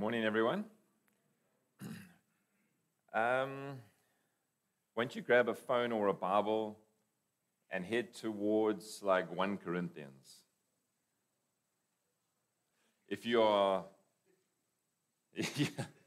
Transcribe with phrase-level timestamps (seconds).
[0.00, 0.64] morning, everyone.
[3.12, 3.72] Um,
[4.96, 6.78] don't you grab a phone or a Bible
[7.70, 10.38] and head towards like 1 Corinthians?
[13.08, 13.84] If you are,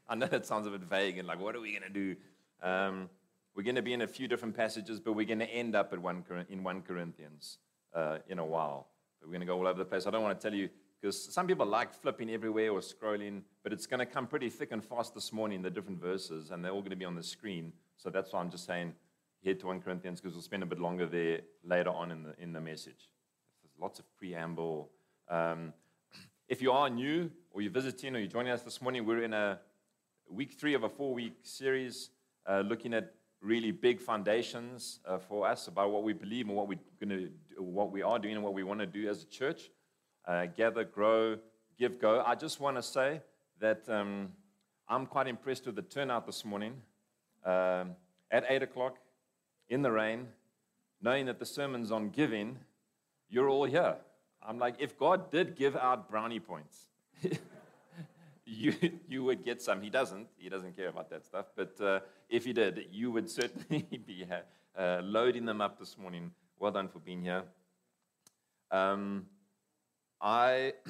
[0.08, 2.16] I know that sounds a bit vague and like, what are we going to do?
[2.64, 3.08] Um,
[3.54, 5.92] we're going to be in a few different passages, but we're going to end up
[5.92, 7.58] at one, in 1 Corinthians
[7.94, 8.88] uh, in a while.
[9.20, 10.08] But we're going to go all over the place.
[10.08, 10.68] I don't want to tell you
[11.04, 14.72] because some people like flipping everywhere or scrolling, but it's going to come pretty thick
[14.72, 17.22] and fast this morning, the different verses, and they're all going to be on the
[17.22, 17.74] screen.
[17.98, 18.94] So that's why I'm just saying
[19.44, 22.34] head to 1 Corinthians because we'll spend a bit longer there later on in the,
[22.38, 23.10] in the message.
[23.62, 24.92] There's lots of preamble.
[25.28, 25.74] Um,
[26.48, 29.34] if you are new or you're visiting or you're joining us this morning, we're in
[29.34, 29.60] a
[30.30, 32.08] week three of a four week series
[32.46, 33.12] uh, looking at
[33.42, 37.30] really big foundations uh, for us about what we believe and what, we're gonna do,
[37.58, 39.70] what we are doing and what we want to do as a church
[40.26, 41.36] uh, gather, grow,
[41.78, 42.22] give, go.
[42.26, 43.20] I just want to say
[43.60, 44.30] that um,
[44.88, 46.74] I'm quite impressed with the turnout this morning
[47.44, 47.92] um,
[48.30, 48.96] at 8 o'clock
[49.68, 50.28] in the rain,
[51.00, 52.58] knowing that the sermon's on giving,
[53.28, 53.96] you're all here.
[54.46, 56.88] I'm like, if God did give out brownie points,
[58.44, 58.74] you,
[59.08, 59.80] you would get some.
[59.80, 60.28] He doesn't.
[60.36, 61.46] He doesn't care about that stuff.
[61.56, 64.26] But uh, if he did, you would certainly be
[64.78, 66.30] uh, loading them up this morning.
[66.58, 67.44] Well done for being here.
[68.70, 69.26] Um,
[70.24, 70.72] I,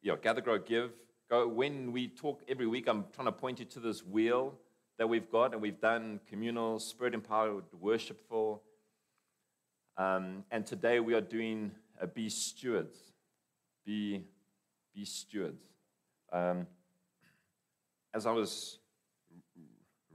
[0.00, 0.92] you know, gather, grow, give.
[1.28, 1.48] Go.
[1.48, 4.54] When we talk every week, I'm trying to point you to this wheel
[4.96, 8.62] that we've got, and we've done communal, spirit empowered, worshipful.
[9.96, 12.96] Um, and today we are doing a be stewards.
[13.84, 14.22] Be,
[14.94, 15.64] be stewards.
[16.32, 16.68] Um,
[18.14, 18.78] as I was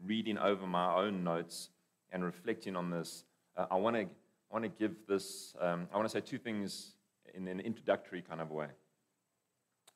[0.06, 1.72] reading over my own notes
[2.10, 3.26] and reflecting on this,
[3.58, 4.08] uh, I want to
[4.50, 5.54] want to give this.
[5.60, 6.95] Um, I want to say two things
[7.36, 8.68] in an introductory kind of way.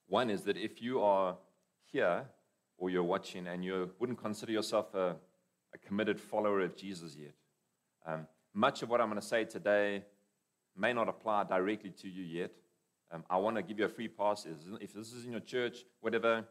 [0.07, 1.37] One is that if you are
[1.85, 2.25] here
[2.77, 5.15] or you're watching and you wouldn't consider yourself a,
[5.73, 7.33] a committed follower of Jesus yet,
[8.05, 10.03] um, much of what I'm going to say today
[10.75, 12.51] may not apply directly to you yet.
[13.11, 14.45] Um, I want to give you a free pass.
[14.81, 16.45] If this is in your church, whatever,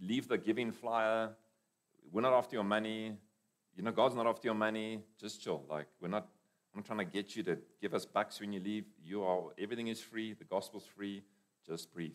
[0.00, 1.30] leave the giving flyer.
[2.10, 3.16] We're not after your money.
[3.76, 5.00] You know, God's not after your money.
[5.20, 5.64] Just chill.
[5.68, 6.28] Like, we're not
[6.74, 8.84] I'm trying to get you to give us bucks when you leave.
[9.04, 10.32] You are, everything is free.
[10.32, 11.22] The gospel's free.
[11.66, 12.12] Just breathe.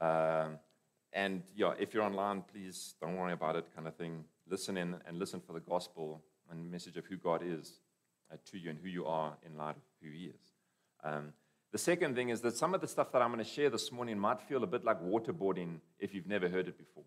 [0.00, 0.58] Um,
[1.12, 4.24] and yeah, if you're online, please don't worry about it, kind of thing.
[4.48, 7.80] Listen in and listen for the gospel and message of who God is
[8.32, 10.52] uh, to you and who you are in light of who He is.
[11.02, 11.32] Um,
[11.72, 13.90] the second thing is that some of the stuff that I'm going to share this
[13.90, 17.04] morning might feel a bit like waterboarding if you've never heard it before.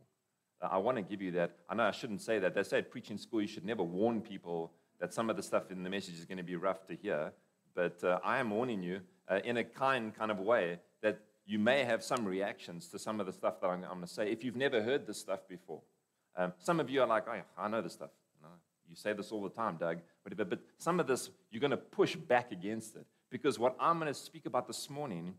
[0.61, 1.55] I want to give you that.
[1.69, 2.53] I know I shouldn't say that.
[2.53, 5.71] They say at preaching school you should never warn people that some of the stuff
[5.71, 7.31] in the message is going to be rough to hear,
[7.75, 11.59] but uh, I am warning you uh, in a kind kind of way that you
[11.59, 14.31] may have some reactions to some of the stuff that I'm, I'm going to say
[14.31, 15.81] if you've never heard this stuff before.
[16.35, 18.11] Um, some of you are like, oh, I know this stuff.
[18.41, 18.49] No,
[18.87, 19.99] you say this all the time, Doug.
[20.23, 23.05] But, but some of this, you're going to push back against it.
[23.29, 25.35] Because what I'm going to speak about this morning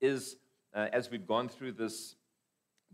[0.00, 0.36] is,
[0.74, 2.14] uh, as we've gone through this,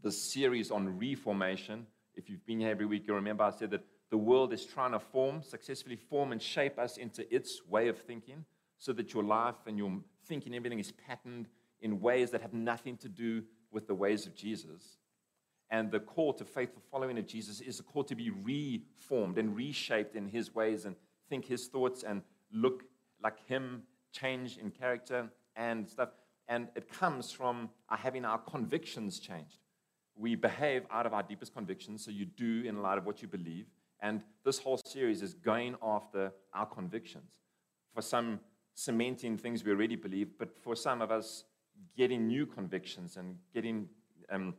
[0.03, 3.85] this series on reformation, if you've been here every week, you remember I said that
[4.11, 7.99] the world is trying to form, successfully form and shape us into its way of
[7.99, 8.45] thinking
[8.77, 11.49] so that your life and your thinking, everything is patterned
[11.81, 14.99] in ways that have nothing to do with the ways of Jesus.
[15.71, 19.55] And the call to faithful following of Jesus is a call to be reformed and
[19.55, 20.97] reshaped in his ways and
[21.29, 22.23] think his thoughts and
[22.53, 22.83] look
[23.23, 26.09] like him, change in character and stuff.
[26.49, 29.59] And it comes from uh, having our convictions changed.
[30.17, 33.29] We behave out of our deepest convictions, so you do in light of what you
[33.29, 33.67] believe.
[34.03, 37.31] And this whole series is going after our convictions.
[37.95, 38.41] For some,
[38.75, 41.45] cementing things we already believe, but for some of us,
[41.97, 43.89] getting new convictions and getting,
[44.31, 44.55] um,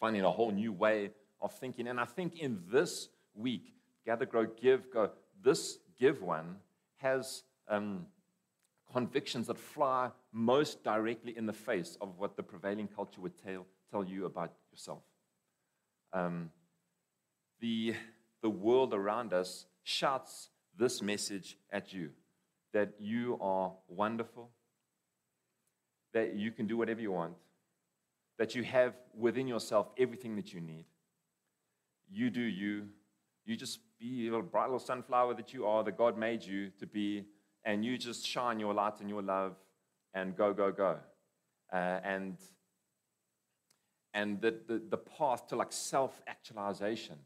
[0.00, 1.10] finding a whole new way
[1.40, 1.86] of thinking.
[1.88, 3.74] And I think in this week,
[4.04, 5.10] Gather, Grow, Give, Go,
[5.42, 6.56] this Give one
[6.96, 8.06] has um,
[8.92, 13.66] convictions that fly most directly in the face of what the prevailing culture would tell,
[13.90, 15.02] tell you about yourself.
[16.12, 16.50] Um,
[17.60, 17.94] the
[18.46, 22.10] the world around us shouts this message at you
[22.72, 24.50] that you are wonderful,
[26.14, 27.34] that you can do whatever you want,
[28.38, 30.84] that you have within yourself everything that you need.
[32.08, 32.86] You do you.
[33.44, 36.86] You just be little bright little sunflower that you are, that God made you to
[36.86, 37.24] be,
[37.64, 39.56] and you just shine your light and your love
[40.14, 40.98] and go, go, go.
[41.72, 42.36] Uh, and
[44.14, 47.16] and the, the, the path to like self actualization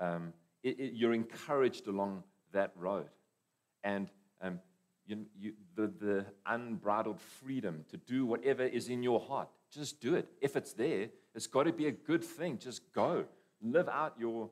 [0.00, 0.32] um,
[0.66, 3.08] it, it, you're encouraged along that road.
[3.84, 4.10] And
[4.40, 4.60] um,
[5.06, 10.14] you, you, the, the unbridled freedom to do whatever is in your heart, just do
[10.14, 10.26] it.
[10.40, 12.58] If it's there, it's got to be a good thing.
[12.58, 13.26] Just go.
[13.62, 14.50] live out your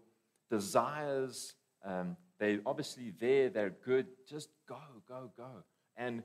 [0.51, 1.55] desires.
[1.85, 4.07] Um, they're obviously there, they're good.
[4.29, 4.79] Just go,
[5.09, 5.65] go, go.
[5.97, 6.23] And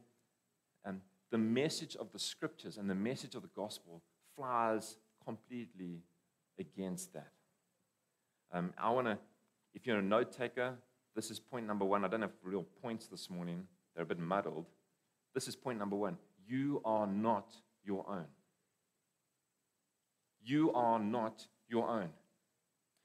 [0.85, 1.01] um,
[1.31, 4.01] the message of the scriptures and the message of the gospel
[4.35, 6.03] flies completely
[6.59, 7.31] against that.
[8.51, 9.17] Um, I want to,
[9.73, 10.75] if you're a note taker,
[11.15, 12.05] this is point number one.
[12.05, 14.67] I don't have real points this morning, they're a bit muddled.
[15.33, 16.17] This is point number one.
[16.47, 18.25] You are not your own.
[20.41, 22.09] You are not your own.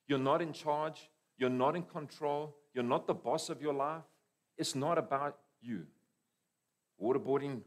[0.07, 1.11] You're not in charge.
[1.37, 2.57] You're not in control.
[2.73, 4.03] You're not the boss of your life.
[4.57, 5.87] It's not about you.
[7.03, 7.61] Waterboarding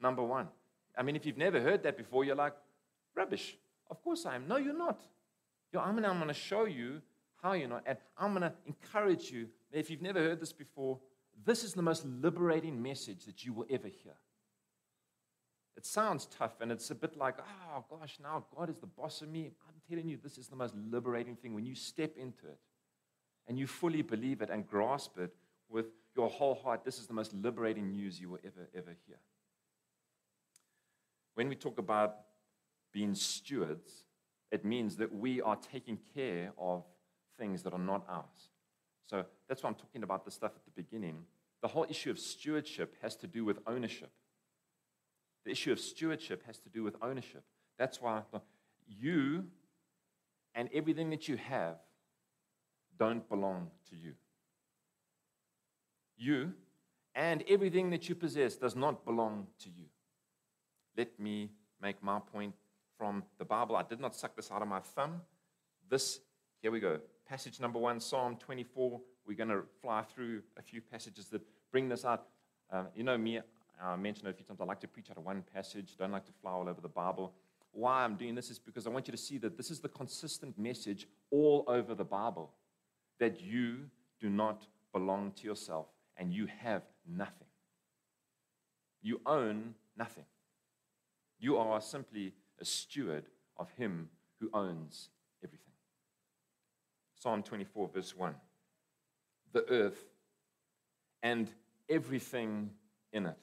[0.00, 0.48] number one.
[0.96, 2.54] I mean, if you've never heard that before, you're like,
[3.16, 3.56] rubbish.
[3.90, 4.46] Of course I am.
[4.46, 5.00] No, you're not.
[5.72, 7.00] You're, I'm going to show you
[7.44, 7.82] how you're not.
[7.84, 9.48] And I'm going to encourage you.
[9.70, 10.98] If you've never heard this before,
[11.44, 14.14] this is the most liberating message that you will ever hear.
[15.76, 19.20] It sounds tough and it's a bit like, oh gosh, now God is the boss
[19.20, 19.50] of me.
[19.68, 22.58] I'm telling you, this is the most liberating thing when you step into it
[23.46, 25.34] and you fully believe it and grasp it
[25.68, 25.86] with
[26.16, 26.84] your whole heart.
[26.84, 29.16] This is the most liberating news you will ever, ever hear.
[31.34, 32.14] When we talk about
[32.92, 34.04] being stewards,
[34.50, 36.84] it means that we are taking care of
[37.38, 38.50] things that are not ours.
[39.06, 41.24] So that's why I'm talking about the stuff at the beginning.
[41.62, 44.10] The whole issue of stewardship has to do with ownership.
[45.44, 47.42] The issue of stewardship has to do with ownership.
[47.78, 48.22] That's why
[48.88, 49.44] you
[50.54, 51.76] and everything that you have
[52.98, 54.14] don't belong to you.
[56.16, 56.52] You
[57.14, 59.86] and everything that you possess does not belong to you.
[60.96, 61.50] Let me
[61.82, 62.54] make my point
[62.96, 63.76] from the Bible.
[63.76, 65.20] I did not suck this out of my thumb.
[65.88, 66.20] This,
[66.62, 67.00] here we go.
[67.28, 69.00] Passage number one, Psalm 24.
[69.26, 71.40] We're going to fly through a few passages that
[71.72, 72.26] bring this out.
[72.70, 73.40] Uh, you know me,
[73.82, 74.60] I mentioned it a few times.
[74.60, 76.88] I like to preach out of one passage, don't like to fly all over the
[76.88, 77.32] Bible.
[77.72, 79.88] Why I'm doing this is because I want you to see that this is the
[79.88, 82.52] consistent message all over the Bible
[83.18, 83.78] that you
[84.20, 85.86] do not belong to yourself
[86.18, 87.48] and you have nothing.
[89.02, 90.24] You own nothing.
[91.38, 93.24] You are simply a steward
[93.56, 94.10] of Him
[94.40, 95.08] who owns.
[97.24, 98.34] Psalm 24, verse 1.
[99.54, 100.04] The earth
[101.22, 101.50] and
[101.88, 102.68] everything
[103.14, 103.38] in it,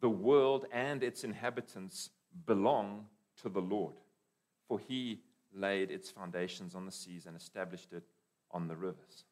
[0.00, 2.10] the world and its inhabitants
[2.44, 3.06] belong
[3.40, 3.94] to the Lord,
[4.68, 5.22] for He
[5.54, 8.04] laid its foundations on the seas and established it
[8.50, 9.24] on the rivers.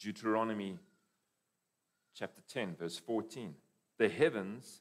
[0.00, 0.76] Deuteronomy
[2.16, 3.54] chapter 10, verse 14.
[3.96, 4.80] The heavens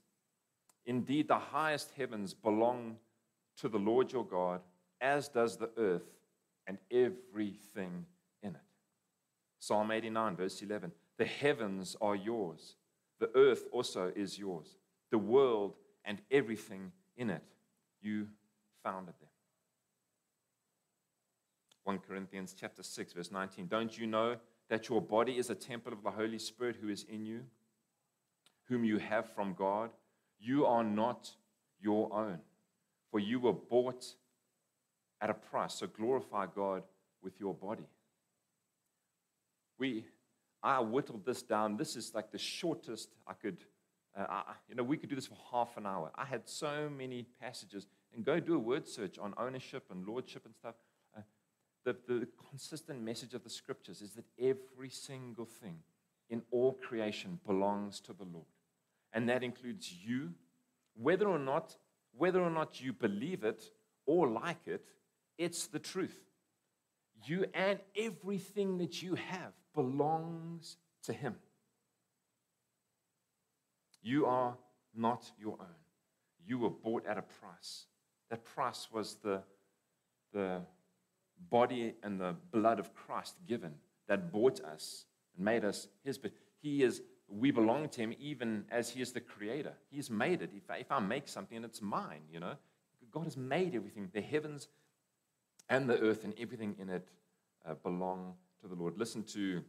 [0.87, 2.97] Indeed, the highest heavens belong
[3.57, 4.61] to the Lord your God,
[4.99, 6.15] as does the earth
[6.69, 8.05] and everything
[8.41, 8.61] in it.
[9.59, 12.75] Psalm 89, verse 11 The heavens are yours,
[13.19, 14.77] the earth also is yours,
[15.11, 15.73] the world
[16.05, 17.43] and everything in it.
[18.01, 18.27] You
[18.81, 19.29] founded them.
[21.83, 24.37] 1 Corinthians chapter 6 verse 19 Don't you know
[24.69, 27.41] that your body is a temple of the Holy Spirit who is in you
[28.69, 29.89] whom you have from God
[30.39, 31.31] you are not
[31.81, 32.39] your own,
[33.11, 34.05] for you were bought
[35.21, 35.75] at a price.
[35.75, 36.83] So glorify God
[37.21, 37.87] with your body.
[39.77, 40.05] We,
[40.61, 41.77] I whittled this down.
[41.77, 43.57] This is like the shortest I could,
[44.17, 46.11] uh, I, you know, we could do this for half an hour.
[46.15, 47.87] I had so many passages.
[48.13, 50.75] And go do a word search on ownership and lordship and stuff.
[51.15, 51.21] Uh,
[51.85, 55.77] the, the consistent message of the scriptures is that every single thing
[56.29, 58.45] in all creation belongs to the Lord
[59.13, 60.31] and that includes you.
[60.95, 61.75] Whether or not,
[62.17, 63.63] whether or not you believe it
[64.05, 64.85] or like it,
[65.39, 66.19] it's the truth.
[67.25, 71.35] You and everything that you have belongs to Him.
[74.03, 74.55] You are
[74.95, 75.79] not your own.
[76.45, 77.85] You were bought at a price.
[78.29, 79.41] That price was the,
[80.31, 80.61] the
[81.49, 83.73] body and the blood of Christ given
[84.07, 85.05] that bought us
[85.35, 86.19] and made us His.
[86.19, 89.73] But He is we belong to him even as he is the creator.
[89.89, 90.51] He's made it.
[90.55, 92.53] If I, if I make something, and it's mine, you know.
[93.11, 94.09] God has made everything.
[94.13, 94.67] The heavens
[95.69, 97.07] and the earth and everything in it
[97.67, 98.97] uh, belong to the Lord.
[98.97, 99.61] Listen to,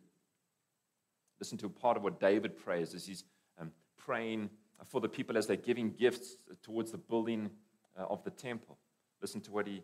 [1.38, 3.24] listen to part of what David prays as he's
[3.60, 4.50] um, praying
[4.86, 7.50] for the people as they're giving gifts towards the building
[7.98, 8.78] uh, of the temple.
[9.20, 9.82] Listen to what he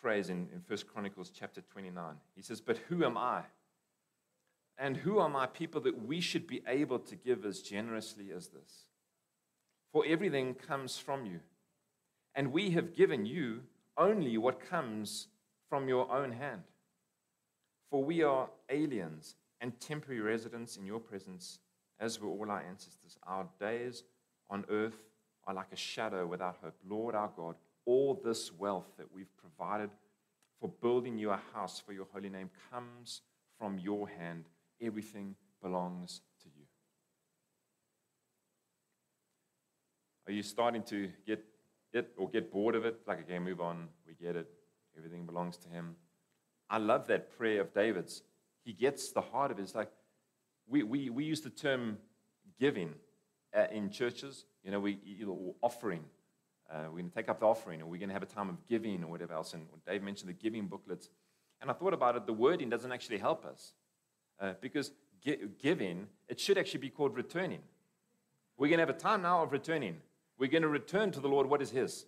[0.00, 2.14] prays in, in 1 Chronicles chapter 29.
[2.34, 3.42] He says, But who am I?
[4.78, 8.48] And who are my people that we should be able to give as generously as
[8.48, 8.86] this?
[9.92, 11.40] For everything comes from you,
[12.34, 13.60] and we have given you
[13.98, 15.28] only what comes
[15.72, 16.60] from your own hand.
[17.90, 21.60] For we are aliens and temporary residents in your presence,
[21.98, 23.16] as were all our ancestors.
[23.26, 24.04] Our days
[24.50, 25.02] on earth
[25.46, 26.74] are like a shadow without hope.
[26.86, 27.54] Lord our God,
[27.86, 29.88] all this wealth that we've provided
[30.60, 33.22] for building you a house for your holy name comes
[33.58, 34.44] from your hand.
[34.78, 36.66] Everything belongs to you.
[40.26, 41.42] Are you starting to get
[41.94, 43.00] it or get bored of it?
[43.06, 43.88] Like, okay, move on.
[44.06, 44.52] We get it.
[44.96, 45.96] Everything belongs to him.
[46.68, 48.22] I love that prayer of David's.
[48.64, 49.62] He gets the heart of it.
[49.62, 49.90] It's like
[50.68, 51.98] we, we, we use the term
[52.58, 52.94] giving
[53.56, 54.98] uh, in churches, you know, we
[55.60, 56.04] offering.
[56.70, 58.48] Uh, we're going to take up the offering, or we're going to have a time
[58.48, 59.52] of giving, or whatever else.
[59.52, 61.10] And Dave mentioned the giving booklets.
[61.60, 63.74] And I thought about it, the wording doesn't actually help us.
[64.40, 67.60] Uh, because gi- giving, it should actually be called returning.
[68.56, 69.96] We're going to have a time now of returning.
[70.38, 72.06] We're going to return to the Lord what is His.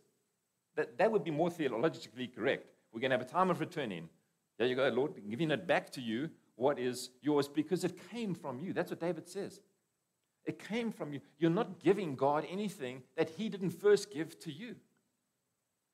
[0.77, 2.74] That, that would be more theologically correct.
[2.95, 4.09] We're going to have a time of returning.
[4.57, 8.35] There you go, Lord, giving it back to you what is yours because it came
[8.35, 8.73] from you.
[8.73, 9.61] That's what David says.
[10.45, 11.21] It came from you.
[11.39, 14.77] You're not giving God anything that He didn't first give to you.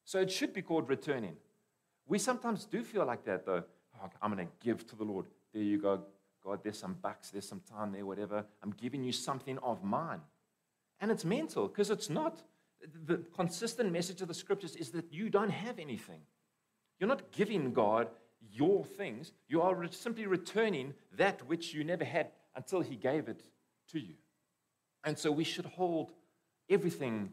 [0.04, 1.37] So it should be called returning.
[2.07, 3.62] We sometimes do feel like that, though.
[4.02, 5.26] Oh, I'm going to give to the Lord.
[5.54, 6.02] There you go.
[6.45, 8.45] God, there's some bucks, there's some time there, whatever.
[8.62, 10.21] I'm giving you something of mine.
[11.00, 12.42] And it's mental because it's not.
[13.07, 16.21] The consistent message of the scriptures is that you don't have anything.
[17.00, 18.09] You're not giving God
[18.52, 23.42] your things, you are simply returning that which you never had until He gave it
[23.92, 24.14] to you.
[25.04, 26.12] And so we should hold
[26.69, 27.30] everything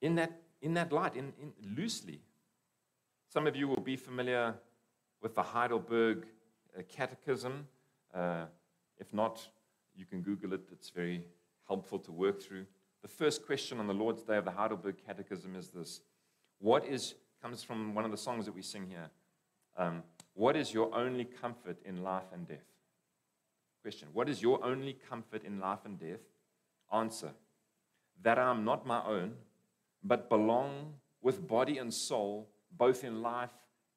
[0.00, 2.20] in that, in that light, in, in, loosely.
[3.28, 4.54] Some of you will be familiar
[5.22, 6.26] with the Heidelberg
[6.76, 7.66] uh, Catechism.
[8.12, 8.46] Uh,
[8.98, 9.46] if not,
[9.94, 11.24] you can Google it, it's very
[11.66, 12.66] helpful to work through.
[13.02, 16.00] The first question on the Lord's Day of the Heidelberg Catechism is this
[16.58, 19.10] What is, comes from one of the songs that we sing here.
[19.76, 20.02] Um,
[20.34, 22.58] what is your only comfort in life and death?
[23.82, 26.20] Question What is your only comfort in life and death?
[26.92, 27.30] Answer
[28.22, 29.34] That I am not my own,
[30.02, 33.52] but belong with body and soul, both in life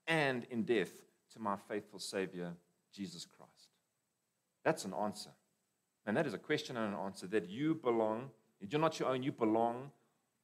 [0.07, 0.91] and in death,
[1.33, 2.53] to my faithful Savior,
[2.93, 3.69] Jesus Christ.
[4.63, 5.29] That's an answer.
[6.05, 8.29] And that is a question and an answer that you belong,
[8.59, 9.91] you're not your own, you belong,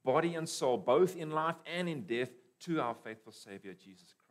[0.03, 2.29] body and soul, both in life and in death,
[2.61, 4.27] to our faithful Savior, Jesus Christ.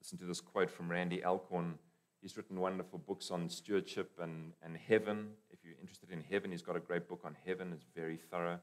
[0.00, 1.78] Listen to this quote from Randy Alcorn.
[2.20, 5.28] He's written wonderful books on stewardship and, and heaven.
[5.50, 7.72] If you're interested in heaven, he's got a great book on heaven.
[7.72, 8.58] It's very thorough.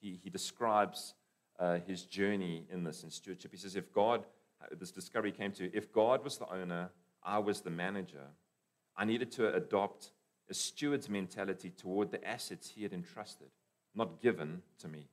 [0.00, 1.14] He, he describes
[1.58, 3.50] uh, his journey in this, in stewardship.
[3.52, 4.24] He says, if God,
[4.62, 6.90] uh, this discovery came to, if God was the owner,
[7.22, 8.26] I was the manager,
[8.96, 10.12] I needed to adopt
[10.48, 13.48] a steward's mentality toward the assets he had entrusted,
[13.94, 15.08] not given to me.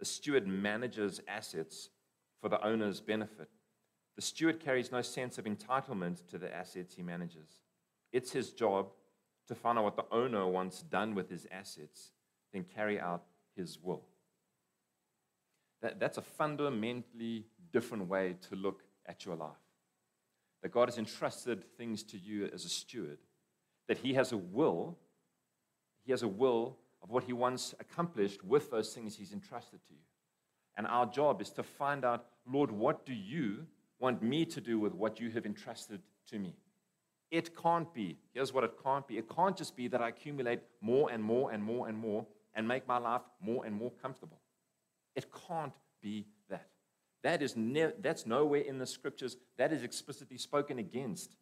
[0.00, 1.90] A steward manages assets
[2.40, 3.48] for the owner's benefit
[4.18, 7.60] the steward carries no sense of entitlement to the assets he manages.
[8.12, 8.88] It's his job
[9.46, 12.10] to find out what the owner wants done with his assets,
[12.52, 13.22] then carry out
[13.54, 14.02] his will.
[15.82, 19.52] That, that's a fundamentally different way to look at your life.
[20.62, 23.18] That God has entrusted things to you as a steward,
[23.86, 24.98] that He has a will,
[26.04, 29.94] He has a will of what He wants accomplished with those things He's entrusted to
[29.94, 30.00] you.
[30.76, 33.66] And our job is to find out, Lord, what do you
[33.98, 36.54] want me to do with what you have entrusted to me.
[37.30, 38.16] It can't be.
[38.32, 39.18] Here's what it can't be.
[39.18, 42.66] It can't just be that I accumulate more and more and more and more and
[42.66, 44.40] make my life more and more comfortable.
[45.14, 46.68] It can't be that.
[47.22, 49.36] That is ne- that's nowhere in the scriptures.
[49.58, 51.36] That is explicitly spoken against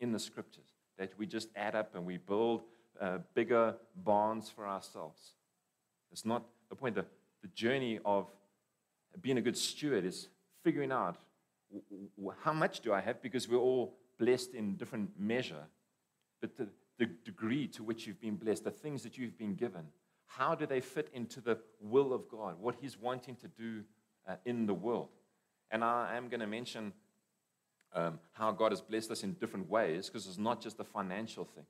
[0.00, 0.76] in the scriptures.
[0.96, 2.62] That we just add up and we build
[3.00, 5.32] uh, bigger barns for ourselves.
[6.12, 6.94] It's not the point.
[6.94, 7.04] The,
[7.42, 8.26] the journey of
[9.20, 10.28] being a good steward is
[10.62, 11.16] figuring out
[12.40, 13.20] how much do I have?
[13.22, 15.64] Because we're all blessed in different measure.
[16.40, 19.82] But the, the degree to which you've been blessed, the things that you've been given,
[20.26, 23.82] how do they fit into the will of God, what He's wanting to do
[24.28, 25.08] uh, in the world?
[25.70, 26.92] And I am going to mention
[27.92, 31.44] um, how God has blessed us in different ways because it's not just a financial
[31.44, 31.64] thing.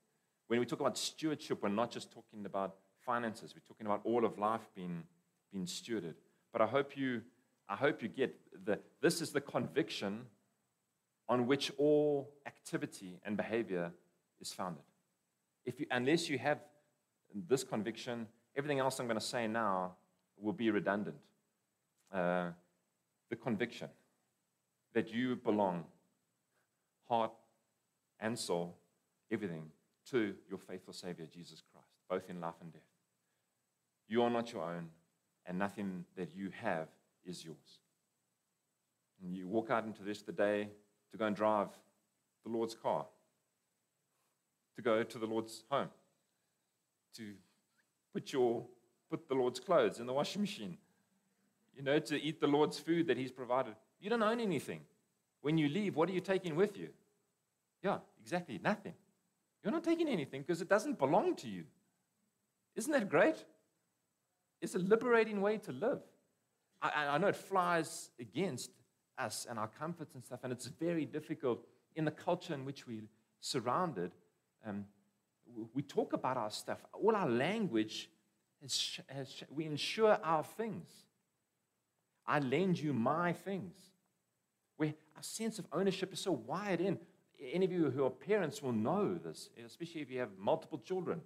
[0.49, 4.25] When we talk about stewardship, we're not just talking about finances, we're talking about all
[4.25, 5.03] of life being,
[5.53, 6.15] being stewarded.
[6.53, 7.23] But I hope you
[7.69, 10.27] I hope you get the, this is the conviction
[11.29, 13.93] on which all activity and behavior
[14.41, 14.85] is founded.
[15.65, 16.59] If you, unless you have
[17.49, 19.97] this conviction, everything else I'm going to say now
[20.39, 21.17] will be redundant.
[22.13, 22.51] Uh,
[23.31, 23.89] the conviction
[24.95, 25.85] that you belong,
[27.09, 27.33] heart
[28.21, 28.77] and soul,
[29.33, 29.65] everything,
[30.11, 32.83] to your faithful Savior, Jesus Christ, both in life and death.
[34.09, 34.89] You are not your own,
[35.47, 36.89] and nothing that you have
[37.25, 37.81] is yours.
[39.23, 40.69] And you walk out into this the day
[41.11, 41.69] to go and drive
[42.45, 43.07] the Lord's car,
[44.77, 45.89] to go to the Lord's home,
[47.17, 47.33] to
[48.13, 48.65] put your
[49.11, 50.77] put the Lord's clothes in the washing machine,
[51.77, 53.75] you know, to eat the Lord's food that He's provided.
[54.01, 54.81] You don't own anything.
[55.43, 56.89] When you leave, what are you taking with you?
[57.83, 58.95] Yeah, exactly, nothing.
[59.67, 61.65] You're not taking anything because it doesn't belong to you.
[62.77, 63.35] Isn't that great?
[64.61, 65.99] It's a liberating way to live.
[66.81, 68.71] I, I know it flies against
[69.19, 72.87] us and our comforts and stuff, and it's very difficult in the culture in which
[72.87, 73.09] we're
[73.41, 74.13] surrounded.
[74.65, 74.85] Um,
[75.75, 76.79] we talk about our stuff.
[76.93, 78.09] All our language
[78.63, 80.89] has, has, we insure our things.
[82.25, 83.75] I lend you my things.
[84.77, 87.01] Where our sense of ownership is so wired in.
[87.53, 91.21] Any of you who are parents will know this, especially if you have multiple children.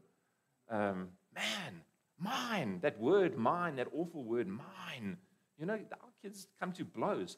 [0.68, 1.82] Um, man,
[2.18, 5.16] mine, that word mine, that awful word mine.
[5.58, 7.36] You know, our kids come to blows,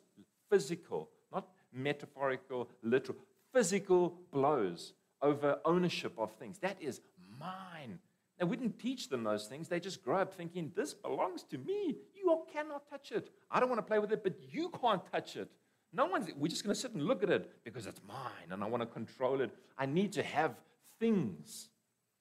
[0.50, 3.18] physical, not metaphorical, literal,
[3.52, 6.58] physical blows over ownership of things.
[6.58, 7.00] That is
[7.38, 7.98] mine.
[8.38, 9.68] They wouldn't teach them those things.
[9.68, 11.96] They just grow up thinking, this belongs to me.
[12.14, 13.30] You cannot touch it.
[13.50, 15.50] I don't want to play with it, but you can't touch it.
[15.92, 18.64] No one's, we're just going to sit and look at it because it's mine and
[18.64, 19.50] I want to control it.
[19.76, 20.54] I need to have
[20.98, 21.68] things.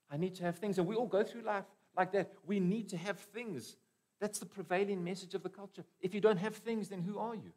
[0.09, 0.77] I need to have things.
[0.77, 1.63] And we all go through life
[1.95, 2.31] like that.
[2.45, 3.77] We need to have things.
[4.19, 5.83] That's the prevailing message of the culture.
[6.01, 7.51] If you don't have things, then who are you?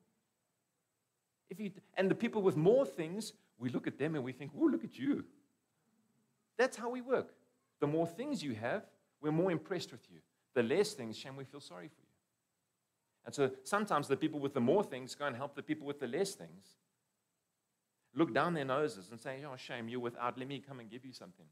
[1.51, 4.53] If you and the people with more things, we look at them and we think,
[4.59, 5.25] oh, look at you.
[6.57, 7.35] That's how we work.
[7.81, 8.85] The more things you have,
[9.21, 10.19] we're more impressed with you.
[10.55, 12.04] The less things, shame, we feel sorry for you.
[13.27, 16.01] And so sometimes the people with the more things go and help the people with
[16.01, 16.77] the less things.
[18.15, 20.39] Look down their noses and say, Oh, shame, you're without.
[20.39, 21.47] Let me come and give you something.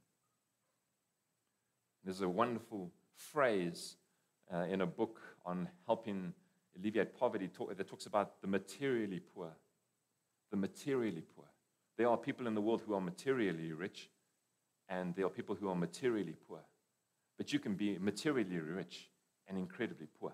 [2.04, 3.96] There's a wonderful phrase
[4.52, 6.32] uh, in a book on helping
[6.78, 9.50] alleviate poverty that talks about the materially poor.
[10.50, 11.46] The materially poor.
[11.96, 14.10] There are people in the world who are materially rich,
[14.88, 16.60] and there are people who are materially poor.
[17.38, 19.10] But you can be materially rich
[19.48, 20.32] and incredibly poor.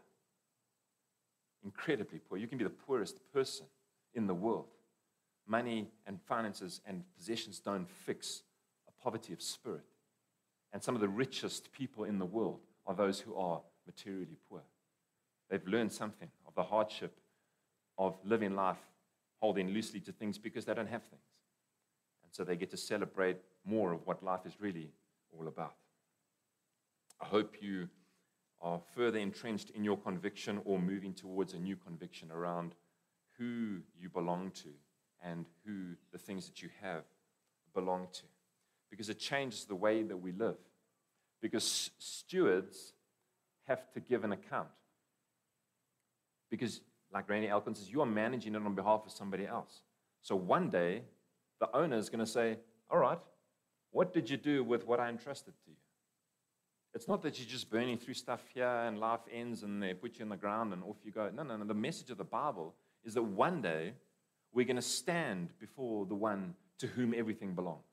[1.65, 2.39] Incredibly poor.
[2.39, 3.67] You can be the poorest person
[4.15, 4.69] in the world.
[5.47, 8.43] Money and finances and possessions don't fix
[8.87, 9.85] a poverty of spirit.
[10.73, 14.61] And some of the richest people in the world are those who are materially poor.
[15.49, 17.19] They've learned something of the hardship
[17.97, 18.79] of living life
[19.41, 21.23] holding loosely to things because they don't have things.
[22.23, 24.91] And so they get to celebrate more of what life is really
[25.37, 25.75] all about.
[27.21, 27.89] I hope you
[28.61, 32.75] are further entrenched in your conviction or moving towards a new conviction around
[33.39, 34.69] who you belong to
[35.23, 37.05] and who the things that you have
[37.75, 38.23] belong to.
[38.91, 40.57] Because it changes the way that we live.
[41.41, 42.95] Because stewards
[43.67, 44.69] have to give an account.
[46.51, 46.81] Because,
[47.13, 49.83] like Randy Alcorn says, you are managing it on behalf of somebody else.
[50.23, 51.03] So one day,
[51.61, 52.59] the owner is going to say,
[52.91, 53.21] All right,
[53.91, 55.77] what did you do with what I entrusted to you?
[56.99, 60.19] It's not that you're just burning through stuff here and life ends and they put
[60.19, 61.31] you in the ground and off you go.
[61.33, 61.65] No, no, no.
[61.65, 63.93] The message of the Bible is that one day
[64.53, 67.85] we're going to stand before the one to whom everything belongs.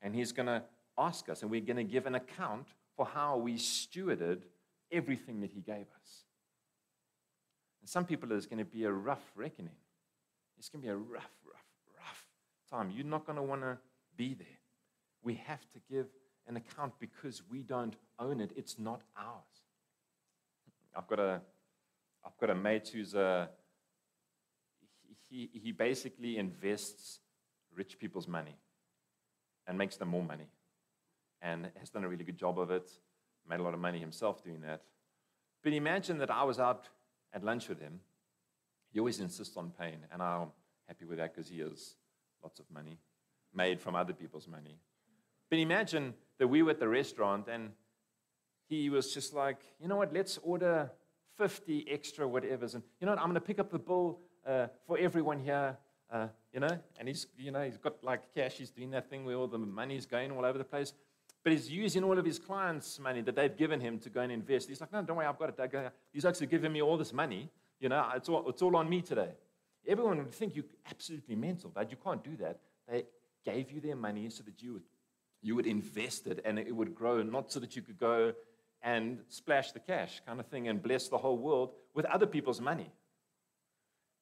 [0.00, 0.62] And he's going to
[0.96, 4.44] ask us, and we're going to give an account for how we stewarded
[4.90, 6.24] everything that he gave us.
[7.82, 9.76] And some people, there's going to be a rough reckoning.
[10.58, 11.66] It's going to be a rough, rough,
[11.98, 12.26] rough
[12.70, 12.90] time.
[12.96, 13.76] You're not going to want to
[14.16, 14.46] be there.
[15.22, 16.06] We have to give
[16.48, 18.52] an account because we don't own it.
[18.56, 19.62] It's not ours.
[20.96, 21.40] I've got a,
[22.24, 23.48] I've got a mate who's a,
[25.28, 27.20] he, he basically invests
[27.74, 28.56] rich people's money
[29.66, 30.48] and makes them more money
[31.40, 32.90] and has done a really good job of it,
[33.48, 34.82] made a lot of money himself doing that.
[35.62, 36.88] But imagine that I was out
[37.32, 38.00] at lunch with him.
[38.92, 40.48] He always insists on paying, and I'm
[40.86, 41.94] happy with that because he has
[42.42, 42.98] lots of money
[43.54, 44.78] made from other people's money.
[45.48, 47.70] But imagine that we were at the restaurant and
[48.68, 50.90] he was just like, you know what, let's order
[51.38, 52.74] 50 extra whatevers.
[52.74, 55.76] And you know what, I'm going to pick up the bill uh, for everyone here,
[56.12, 56.76] uh, you know.
[56.98, 58.54] And he's, you know, he's got like cash.
[58.54, 60.94] He's doing that thing where all the money's going all over the place.
[61.44, 64.32] But he's using all of his clients' money that they've given him to go and
[64.32, 64.68] invest.
[64.68, 65.92] He's like, no, don't worry, I've got it.
[66.12, 67.52] These actually giving me all this money.
[67.78, 69.30] You know, it's all, it's all on me today.
[69.86, 72.58] Everyone would think you're absolutely mental, but you can't do that.
[72.88, 73.04] They
[73.44, 74.82] gave you their money so that you would,
[75.42, 78.32] you would invest it and it would grow, not so that you could go
[78.82, 82.60] and splash the cash kind of thing and bless the whole world with other people's
[82.60, 82.90] money.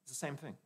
[0.02, 0.56] It's the same thing.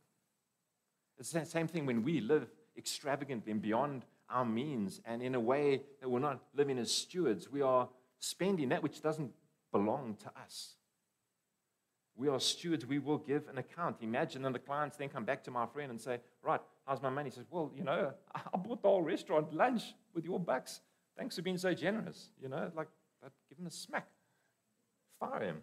[1.17, 5.39] It's the same thing when we live extravagantly and beyond our means, and in a
[5.39, 7.49] way that we're not living as stewards.
[7.49, 7.87] We are
[8.19, 9.31] spending that which doesn't
[9.71, 10.75] belong to us.
[12.17, 12.85] We are stewards.
[12.85, 13.97] We will give an account.
[14.01, 17.09] Imagine that the clients then come back to my friend and say, Right, how's my
[17.09, 17.29] money?
[17.29, 20.81] He says, Well, you know, I bought the whole restaurant lunch with your bucks.
[21.17, 22.29] Thanks for being so generous.
[22.41, 22.87] You know, like,
[23.49, 24.07] give him a smack.
[25.19, 25.57] Fire him.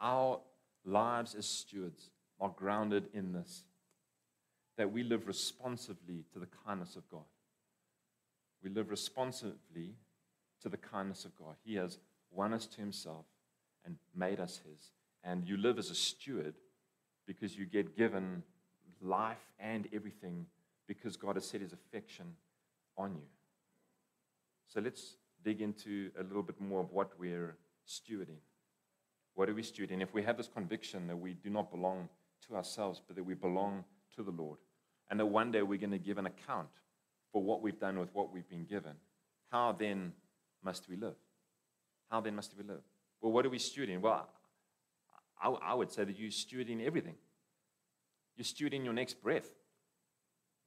[0.00, 0.40] Our
[0.84, 3.64] lives as stewards are grounded in this
[4.76, 7.24] that we live responsively to the kindness of God.
[8.62, 9.94] We live responsively
[10.62, 11.56] to the kindness of God.
[11.64, 11.98] He has
[12.30, 13.24] won us to Himself
[13.86, 14.90] and made us His.
[15.24, 16.54] And you live as a steward
[17.26, 18.42] because you get given
[19.00, 20.46] life and everything
[20.86, 22.26] because God has set His affection
[22.98, 23.26] on you.
[24.66, 27.56] So let's dig into a little bit more of what we're
[27.88, 28.40] stewarding.
[29.34, 30.02] What are we stewarding?
[30.02, 32.08] If we have this conviction that we do not belong
[32.48, 33.84] to ourselves, but that we belong
[34.16, 34.58] to the Lord,
[35.10, 36.68] and that one day we're going to give an account
[37.32, 38.92] for what we've done with what we've been given,
[39.50, 40.12] how then
[40.64, 41.14] must we live?
[42.10, 42.82] How then must we live?
[43.26, 44.00] Well, what are we stewarding?
[44.00, 44.24] Well,
[45.42, 47.16] I, I would say that you're stewarding everything.
[48.36, 49.50] You're stewarding your next breath.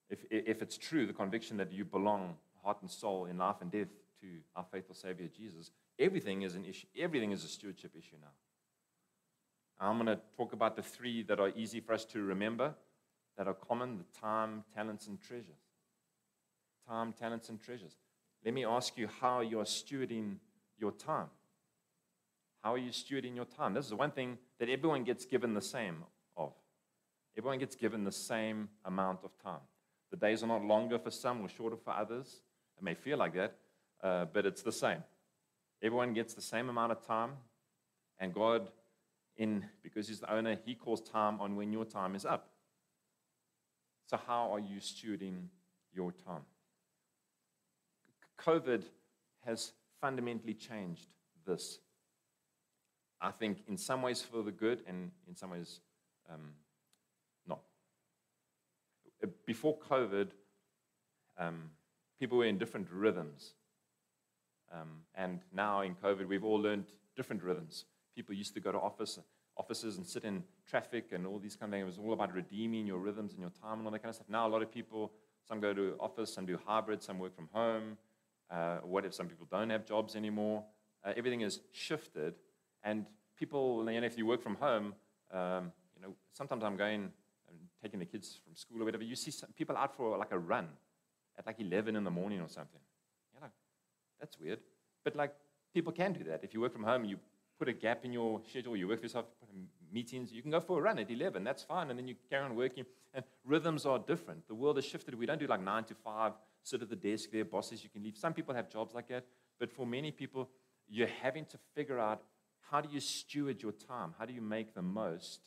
[0.10, 3.72] If, if it's true, the conviction that you belong, heart and soul, in life and
[3.72, 3.88] death
[4.20, 6.88] to our faithful Savior Jesus, everything is an issue.
[7.00, 8.28] Everything is a stewardship issue now.
[9.80, 12.76] I'm going to talk about the three that are easy for us to remember,
[13.38, 15.64] that are common the time, talents, and treasures.
[16.86, 17.96] Time, talents, and treasures.
[18.44, 20.40] Let me ask you how you're stewarding
[20.78, 21.28] your time.
[22.64, 23.74] How are you stewarding your time?
[23.74, 26.04] This is the one thing that everyone gets given the same
[26.36, 26.54] of.
[27.38, 29.62] Everyone gets given the same amount of time.
[30.12, 32.42] The days are not longer for some or shorter for others.
[32.78, 33.56] It may feel like that,
[34.04, 35.04] uh, but it's the same.
[35.82, 37.32] Everyone gets the same amount of time,
[38.20, 38.70] and God,
[39.38, 42.50] in because He's the owner, He calls time on when your time is up.
[44.08, 45.44] So, how are you stewarding
[45.94, 46.42] your time?
[48.40, 48.84] COVID
[49.46, 51.14] has fundamentally changed
[51.46, 51.80] this.
[53.22, 55.82] I think in some ways for the good, and in some ways
[56.32, 56.54] um,
[57.48, 57.60] not.
[59.46, 60.30] Before COVID,
[61.38, 61.72] um,
[62.20, 63.54] people were in different rhythms.
[64.72, 67.86] Um, and now in COVID, we've all learned different rhythms.
[68.16, 69.20] People used to go to office,
[69.58, 71.84] offices and sit in traffic and all these kind of things.
[71.84, 74.16] It was all about redeeming your rhythms and your time and all that kind of
[74.16, 74.30] stuff.
[74.30, 75.12] Now a lot of people,
[75.48, 77.98] some go to office, some do hybrid, some work from home.
[78.52, 80.64] Uh, what if some people don't have jobs anymore?
[81.04, 82.36] Uh, everything is shifted.
[82.84, 83.06] And
[83.38, 84.94] people, you know, if you work from home,
[85.32, 87.12] um, you know, sometimes I'm going
[87.50, 89.04] and taking the kids from school or whatever.
[89.04, 90.68] You see people out for like a run
[91.38, 92.82] at like 11 in the morning or something.
[93.34, 93.52] You're like,
[94.20, 94.60] that's weird.
[95.04, 95.34] But like,
[95.74, 96.44] people can do that.
[96.44, 97.18] If you work from home, you
[97.58, 99.26] put a gap in your schedule, you work for yourself,
[99.92, 101.44] meetings, you can go for a run at 11.
[101.44, 101.90] That's fine.
[101.90, 102.86] And then you carry on working.
[103.14, 104.48] And rhythms are different.
[104.48, 105.16] The world has shifted.
[105.16, 108.04] We don't do like 9 to 5, sit at the desk there, bosses, you can
[108.04, 108.18] leave.
[108.18, 109.26] Some people have jobs like that.
[109.60, 110.50] But for many people,
[110.88, 112.22] you're having to figure out
[112.72, 114.14] how do you steward your time?
[114.18, 115.42] How do you make the most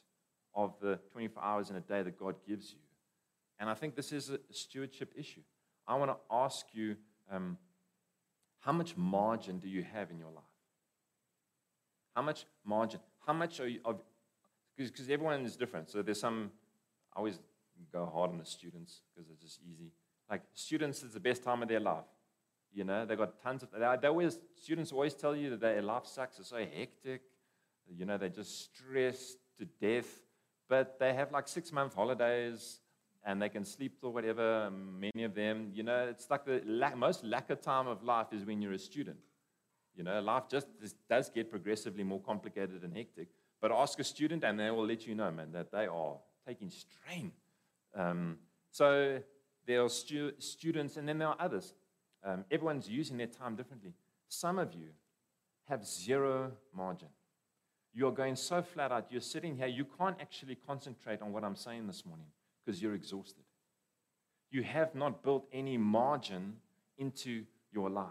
[0.55, 2.79] of the 24 hours in a day that God gives you?
[3.59, 5.43] And I think this is a stewardship issue.
[5.87, 6.97] I want to ask you
[7.31, 7.59] um,
[8.61, 10.45] how much margin do you have in your life?
[12.15, 13.01] How much margin?
[13.27, 13.81] How much are you,
[14.77, 15.91] because everyone is different.
[15.91, 16.51] So there's some,
[17.15, 17.39] I always
[17.93, 19.93] go hard on the students because it's just easy.
[20.31, 22.05] Like, students is the best time of their life.
[22.75, 26.07] You know, they got tons of, they always, students always tell you that their life
[26.07, 27.23] sucks, it's so hectic.
[27.89, 30.23] You know, they're just stressed to death.
[30.69, 32.81] But they have like six month holidays
[33.25, 34.71] and they can sleep or whatever.
[34.71, 38.45] Many of them, you know, it's like the la- most lacquer time of life is
[38.45, 39.19] when you're a student.
[39.95, 40.67] You know, life just
[41.11, 43.29] does get progressively more complicated and hectic.
[43.61, 46.71] But ask a student, and they will let you know, man, that they are taking
[46.71, 47.33] strain.
[47.95, 48.39] Um,
[48.71, 49.21] so
[49.67, 51.75] there are stu- students, and then there are others.
[52.25, 53.95] Um, everyone's using their time differently.
[54.29, 54.89] Some of you
[55.69, 57.09] have zero margin.
[57.95, 61.57] You're going so flat out, you're sitting here, you can't actually concentrate on what I'm
[61.57, 62.27] saying this morning
[62.65, 63.45] because you're exhausted.
[64.51, 66.57] You have not built any margin
[66.97, 68.07] into your life.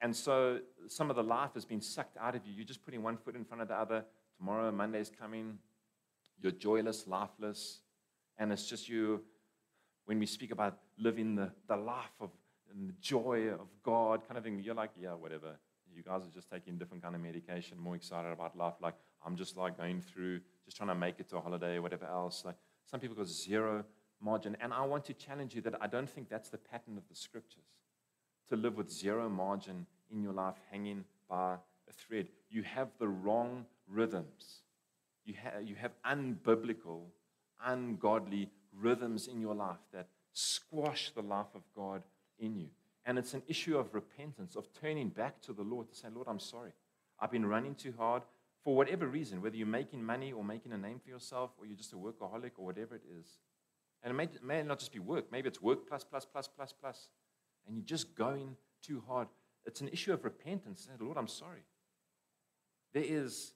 [0.00, 2.52] And so some of the life has been sucked out of you.
[2.52, 4.04] You're just putting one foot in front of the other.
[4.36, 5.58] Tomorrow, Monday's coming.
[6.40, 7.80] You're joyless, lifeless.
[8.38, 9.22] And it's just you,
[10.04, 12.30] when we speak about living the, the life of
[12.72, 15.56] and the joy of God kind of thing, you're like, yeah, whatever.
[15.94, 18.74] You guys are just taking different kind of medication, more excited about life.
[18.80, 21.82] Like, I'm just like going through, just trying to make it to a holiday or
[21.82, 22.44] whatever else.
[22.44, 23.84] Like, some people got zero
[24.20, 24.56] margin.
[24.60, 27.14] And I want to challenge you that I don't think that's the pattern of the
[27.14, 27.64] scriptures
[28.48, 31.54] to live with zero margin in your life hanging by
[31.88, 32.28] a thread.
[32.50, 34.62] You have the wrong rhythms.
[35.24, 37.00] You, ha- you have unbiblical,
[37.64, 42.02] ungodly rhythms in your life that squash the life of God
[42.38, 42.68] in you.
[43.04, 46.26] And it's an issue of repentance, of turning back to the Lord to say, Lord,
[46.28, 46.72] I'm sorry.
[47.20, 48.22] I've been running too hard
[48.64, 51.76] for whatever reason, whether you're making money or making a name for yourself or you're
[51.76, 53.38] just a workaholic or whatever it is.
[54.02, 56.72] And it may, may not just be work, maybe it's work plus, plus, plus, plus,
[56.72, 57.08] plus.
[57.66, 59.28] And you're just going too hard.
[59.64, 60.86] It's an issue of repentance.
[60.86, 61.64] Say, Lord, I'm sorry.
[62.92, 63.52] There is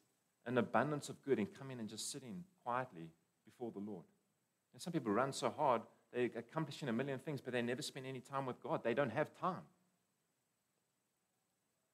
[0.46, 3.10] an abundance of good in coming and just sitting quietly
[3.44, 4.04] before the Lord.
[4.72, 5.82] And some people run so hard,
[6.12, 8.82] they're accomplishing a million things, but they never spend any time with God.
[8.82, 9.62] They don't have time.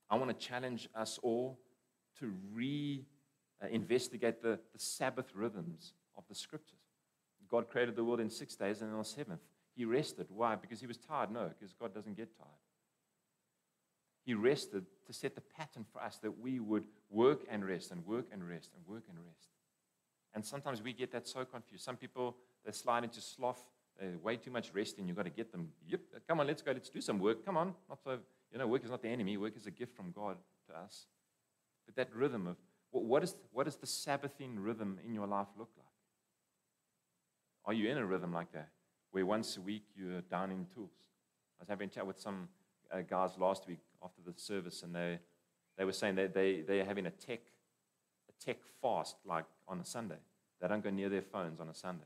[0.08, 1.58] I want to challenge us all
[2.20, 3.04] to re
[3.62, 6.78] uh, investigate the, the Sabbath rhythms of the scriptures.
[7.48, 9.40] God created the world in six days, and on the seventh,
[9.74, 10.26] he rested.
[10.30, 10.56] Why?
[10.56, 11.30] Because he was tired?
[11.30, 12.48] No, because God doesn't get tired.
[14.24, 18.04] He rested to set the pattern for us that we would work and rest and
[18.04, 19.48] work and rest and work and rest.
[20.34, 21.84] And sometimes we get that so confused.
[21.84, 23.62] Some people, they slide into sloth.
[23.98, 25.68] They're way too much rest and You've got to get them.
[25.88, 26.72] Yep, come on, let's go.
[26.72, 27.44] Let's do some work.
[27.44, 27.74] Come on.
[27.88, 28.18] Not so,
[28.52, 29.36] you know, work is not the enemy.
[29.36, 30.36] Work is a gift from God
[30.68, 31.06] to us.
[31.86, 32.56] But that rhythm of
[32.90, 35.86] what, is, what the Sabbathing rhythm in your life look like?
[37.64, 38.68] Are you in a rhythm like that,
[39.10, 40.92] where once a week you're down in tools?
[41.58, 42.48] I was having a chat with some
[42.92, 45.18] uh, guys last week after the service, and they,
[45.76, 47.40] they were saying that they, they're having a tech,
[48.28, 50.18] a tech fast like on a Sunday.
[50.60, 52.04] They don't go near their phones on a Sunday.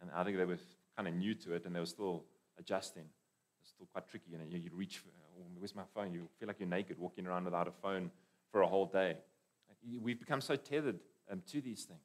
[0.00, 0.58] And I think they were
[1.00, 2.24] kind of new to it, and they were still
[2.58, 3.04] adjusting.
[3.62, 4.26] It's still quite tricky.
[4.32, 5.08] You know, you, reach, for,
[5.38, 6.12] oh, where's my phone?
[6.12, 8.10] You feel like you're naked walking around without a phone
[8.52, 9.16] for a whole day.
[10.02, 10.98] We've become so tethered
[11.30, 12.02] um, to these things.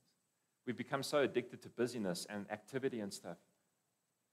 [0.65, 3.35] We've become so addicted to busyness and activity and stuff.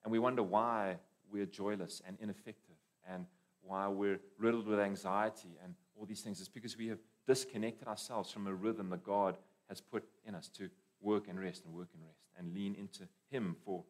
[0.05, 0.99] And we wonder why
[1.29, 2.77] we're joyless and ineffective
[3.11, 3.27] and
[3.63, 6.39] why we're riddled with anxiety and all these things.
[6.39, 10.49] It's because we have disconnected ourselves from a rhythm that God has put in us
[10.51, 10.71] to
[11.01, 13.83] work and rest and work and rest and lean into Him for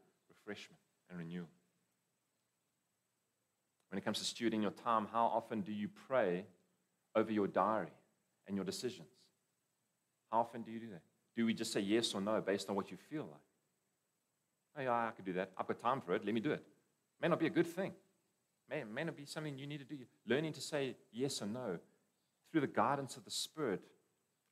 [0.53, 1.49] refreshment and renewal.
[3.91, 6.45] When it comes to stewarding your time, how often do you pray
[7.15, 7.93] over your diary
[8.47, 9.09] and your decisions?
[10.31, 11.03] How often do you do that?
[11.37, 14.85] Do we just say yes or no based on what you feel like?
[14.85, 15.51] Yeah, I could do that.
[15.59, 16.25] I've got time for it.
[16.25, 16.63] Let me do it.
[17.21, 17.93] May not be a good thing.
[18.71, 19.99] May, may not be something you need to do.
[20.27, 21.79] Learning to say yes or no
[22.51, 23.83] through the guidance of the Spirit,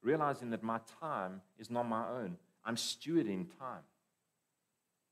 [0.03, 2.37] realizing that my time is not my own.
[2.65, 3.83] I'm stewarding time.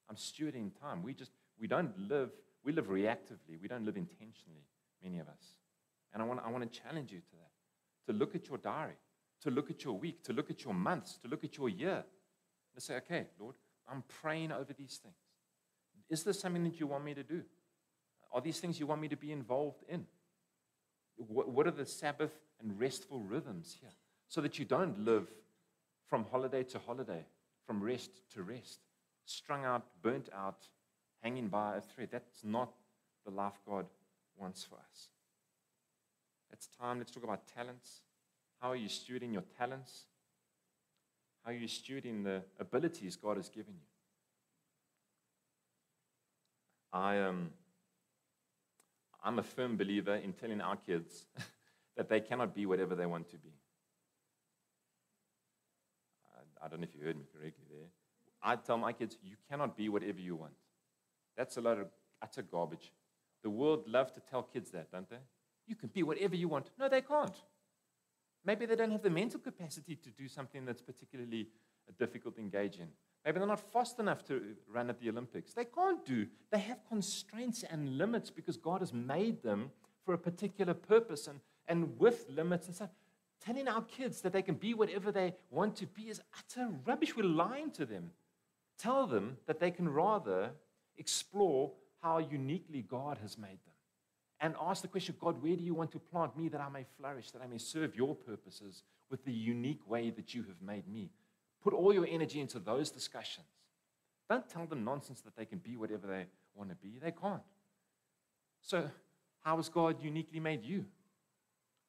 [0.09, 1.03] I'm stewarding time.
[1.03, 2.31] We just, we don't live,
[2.64, 3.61] we live reactively.
[3.61, 4.64] We don't live intentionally,
[5.03, 5.57] many of us.
[6.12, 8.97] And I want, I want to challenge you to that, to look at your diary
[9.42, 12.05] to look at your week, to look at your months, to look at your year,
[12.75, 13.55] and say, okay, Lord,
[13.90, 15.14] I'm praying over these things.
[16.11, 17.42] Is this something that you want me to do?
[18.33, 20.07] Are these things you want me to be involved in?
[21.16, 23.90] What are the Sabbath and restful rhythms here?
[24.29, 25.27] So that you don't live
[26.07, 27.25] from holiday to holiday,
[27.66, 28.81] from rest to rest,
[29.28, 30.66] strung out, burnt out,
[31.22, 32.08] hanging by a thread.
[32.10, 32.72] That's not
[33.24, 33.86] the life God
[34.36, 35.08] wants for us.
[36.52, 36.98] It's time.
[36.98, 38.02] Let's talk about talents.
[38.60, 40.06] How are you stewarding your talents?
[41.44, 43.86] How are you stewarding the abilities God has given you?
[46.92, 47.28] I am.
[47.28, 47.50] Um,
[49.22, 51.26] I'm a firm believer in telling our kids
[51.96, 53.50] that they cannot be whatever they want to be.
[56.34, 57.67] I, I don't know if you heard me correctly.
[58.42, 60.55] I tell my kids, you cannot be whatever you want.
[61.37, 61.88] That's a lot of
[62.22, 62.92] utter garbage.
[63.42, 65.18] The world loves to tell kids that, don't they?
[65.66, 66.70] You can be whatever you want.
[66.79, 67.37] No, they can't.
[68.44, 71.48] Maybe they don't have the mental capacity to do something that's particularly
[71.98, 72.88] difficult to engage in.
[73.24, 75.53] Maybe they're not fast enough to run at the Olympics.
[75.53, 76.27] They can't do.
[76.51, 79.70] They have constraints and limits because God has made them
[80.05, 82.90] for a particular purpose and, and with limits and stuff.
[83.40, 87.16] Telling our kids that they can be whatever they want to be is utter rubbish.
[87.16, 88.11] We're lying to them.
[88.78, 90.50] Tell them that they can rather
[90.96, 93.74] explore how uniquely God has made them
[94.40, 96.84] and ask the question God, where do you want to plant me that I may
[96.98, 100.86] flourish, that I may serve your purposes with the unique way that you have made
[100.86, 101.10] me?
[101.62, 103.46] Put all your energy into those discussions.
[104.28, 106.98] Don't tell them nonsense that they can be whatever they want to be.
[107.02, 107.42] They can't.
[108.60, 108.90] So,
[109.42, 110.84] how has God uniquely made you?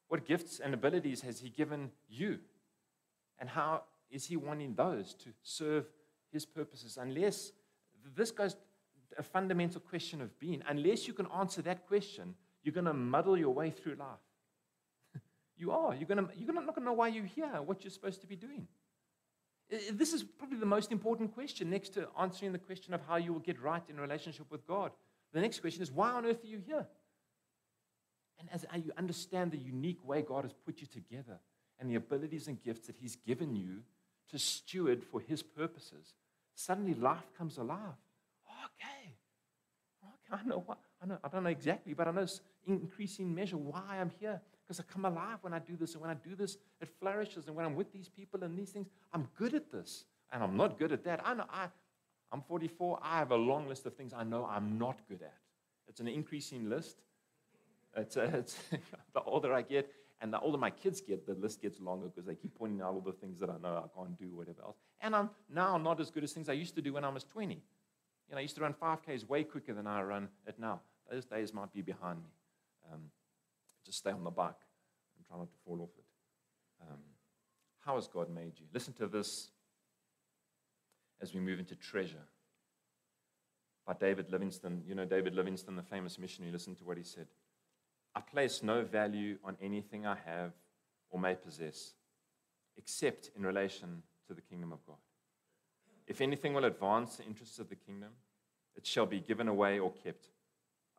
[0.08, 2.40] What gifts and abilities has He given you?
[3.38, 5.86] And how is He wanting those to serve
[6.32, 6.98] His purposes?
[7.02, 7.52] Unless
[8.16, 8.56] this goes
[9.18, 10.62] a fundamental question of being.
[10.68, 14.08] Unless you can answer that question, you're going to muddle your way through life.
[15.58, 15.96] you are.
[15.96, 18.28] You're, going to, you're not going to know why you're here, what you're supposed to
[18.28, 18.68] be doing.
[19.92, 23.32] This is probably the most important question next to answering the question of how you
[23.34, 24.92] will get right in relationship with God.
[25.32, 26.88] The next question is, why on earth are you here?
[28.40, 31.40] And as you understand the unique way God has put you together
[31.80, 33.82] and the abilities and gifts that He's given you
[34.30, 36.14] to steward for His purposes,
[36.56, 37.98] suddenly life comes alive.
[38.66, 39.16] Okay.
[40.32, 42.28] I know what, I, know, I don't know exactly, but I know
[42.68, 44.40] increasing measure why I'm here.
[44.64, 45.94] Because I come alive when I do this.
[45.94, 47.48] And when I do this, it flourishes.
[47.48, 50.06] And when I'm with these people and these things, I'm good at this.
[50.32, 51.22] And I'm not good at that.
[51.26, 51.70] I know I,
[52.32, 53.00] I'm 44.
[53.02, 55.34] I have a long list of things I know I'm not good at.
[55.88, 56.98] It's an increasing list.
[57.98, 58.60] It's, a, it's
[59.14, 59.92] the older I get.
[60.22, 62.94] And the older my kids get, the list gets longer because they keep pointing out
[62.94, 64.76] all the things that I know I can't do, whatever else.
[65.00, 67.24] And I'm now not as good as things I used to do when I was
[67.24, 67.56] 20.
[67.56, 67.62] You
[68.32, 70.82] know, I used to run 5Ks way quicker than I run it now.
[71.10, 72.30] Those days might be behind me.
[72.92, 73.02] Um,
[73.86, 74.54] just stay on the bike
[75.18, 76.06] and try not to fall off it.
[76.82, 77.00] Um,
[77.80, 78.66] how has God made you?
[78.74, 79.50] Listen to this
[81.22, 82.26] as we move into treasure.
[83.86, 84.84] By David Livingstone.
[84.86, 86.52] You know David Livingstone, the famous missionary.
[86.52, 87.28] Listen to what he said.
[88.16, 90.54] I place no value on anything I have
[91.10, 91.94] or may possess,
[92.78, 94.98] except in relation to the kingdom of God.
[96.08, 98.10] If anything will advance the interests of the kingdom,
[98.76, 100.30] it shall be given away or kept.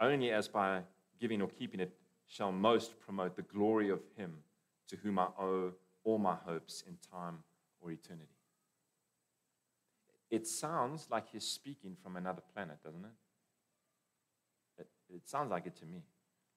[0.01, 0.83] Only as by
[1.20, 1.92] giving or keeping it
[2.27, 4.38] shall most promote the glory of him
[4.88, 5.73] to whom I owe
[6.05, 7.38] all my hopes in time
[7.81, 8.29] or eternity.
[10.31, 13.11] It sounds like he's speaking from another planet, doesn't it?
[14.83, 16.03] It, it sounds like it to me.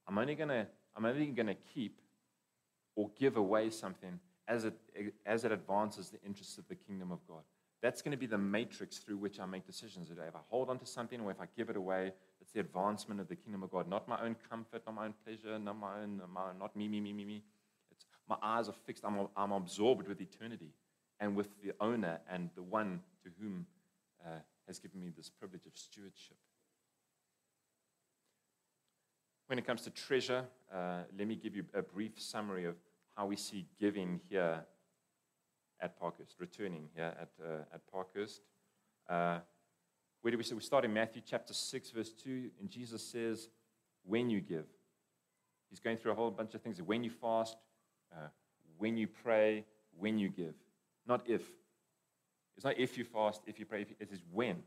[0.07, 1.99] I'm only gonna I'm only gonna keep
[2.95, 4.73] or give away something as it
[5.25, 7.43] as it advances the interests of the kingdom of God.
[7.81, 10.07] That's going to be the matrix through which I make decisions.
[10.07, 10.23] today.
[10.29, 13.19] If I hold on to something or if I give it away, it's the advancement
[13.19, 15.99] of the kingdom of God, not my own comfort, not my own pleasure, not my
[16.01, 17.43] own, my, not me, me, me, me, me.
[17.91, 19.03] It's, my eyes are fixed.
[19.03, 20.71] I'm, I'm absorbed with eternity
[21.19, 23.65] and with the owner and the one to whom
[24.25, 26.37] uh, has given me this privilege of stewardship.
[29.47, 32.75] When it comes to treasure, uh, let me give you a brief summary of
[33.15, 34.63] how we see giving here
[35.81, 38.41] at Parkhurst, returning here at, uh, at Parkhurst.
[39.09, 39.39] Uh,
[40.21, 40.57] where do we start?
[40.57, 43.49] We start in Matthew chapter 6, verse 2, and Jesus says,
[44.05, 44.65] When you give.
[45.69, 46.81] He's going through a whole bunch of things.
[46.81, 47.57] When you fast,
[48.13, 48.27] uh,
[48.77, 49.65] when you pray,
[49.97, 50.55] when you give.
[51.05, 51.41] Not if.
[52.55, 54.63] It's not if you fast, if you pray, if you, it is when.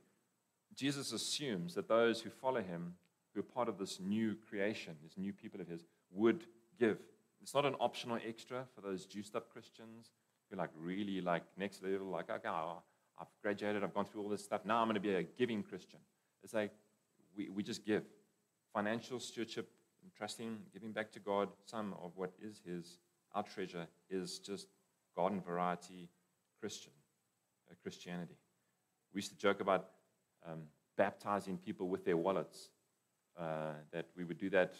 [0.74, 2.94] Jesus assumes that those who follow him
[3.36, 6.44] who are part of this new creation, this new people of His, would
[6.80, 6.98] give.
[7.42, 10.10] It's not an optional extra for those juiced up Christians
[10.50, 14.42] who like really like next level, like, okay, I've graduated, I've gone through all this
[14.42, 14.64] stuff.
[14.64, 16.00] Now I'm going to be a giving Christian.
[16.42, 16.72] It's like
[17.36, 18.04] we, we just give.
[18.72, 19.68] Financial stewardship,
[20.16, 22.98] trusting, giving back to God some of what is His,
[23.34, 24.68] our treasure, is just
[25.14, 26.08] garden variety
[26.60, 26.92] Christian,
[27.70, 28.36] uh, Christianity.
[29.12, 29.88] We used to joke about
[30.46, 30.62] um,
[30.96, 32.70] baptizing people with their wallets
[33.38, 34.74] uh, that we would do that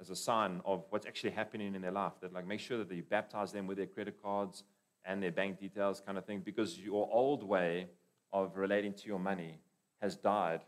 [0.00, 2.12] as a sign of what's actually happening in their life.
[2.20, 4.64] That, like, make sure that you baptize them with their credit cards
[5.04, 7.88] and their bank details, kind of thing, because your old way
[8.32, 9.58] of relating to your money
[10.00, 10.60] has died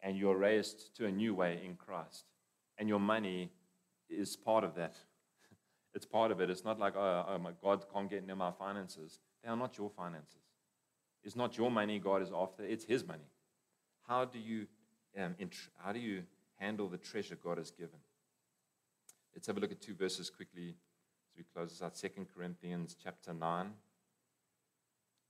[0.00, 2.24] and you're raised to a new way in Christ.
[2.78, 3.50] And your money
[4.08, 4.96] is part of that.
[5.94, 6.50] it's part of it.
[6.50, 9.18] It's not like, oh, oh, my God can't get near my finances.
[9.42, 10.40] They are not your finances.
[11.22, 13.28] It's not your money God is after, it's His money.
[14.08, 14.66] How do you,
[15.16, 16.24] um, int- how do you
[16.62, 17.98] handle the treasure God has given.
[19.34, 21.96] Let's have a look at two verses quickly as we close this out.
[21.96, 23.72] 2 Corinthians chapter 9.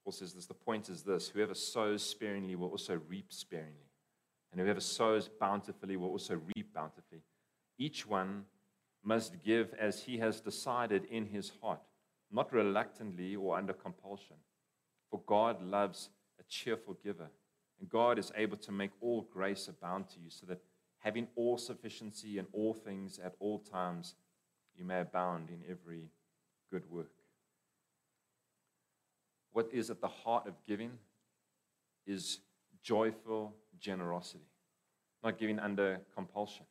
[0.04, 3.88] Paul says this the point is this whoever sows sparingly will also reap sparingly,
[4.50, 7.22] and whoever sows bountifully will also reap bountifully.
[7.78, 8.44] Each one
[9.02, 11.80] must give as he has decided in his heart,
[12.30, 14.36] not reluctantly or under compulsion.
[15.10, 17.30] For God loves a cheerful giver,
[17.78, 20.60] and God is able to make all grace abound to you, so that
[21.02, 24.14] having all sufficiency in all things at all times,
[24.76, 26.10] you may abound in every
[26.70, 27.10] good work.
[29.52, 30.92] What is at the heart of giving
[32.06, 32.38] is
[32.82, 34.46] joyful generosity,
[35.22, 36.66] not giving under compulsion.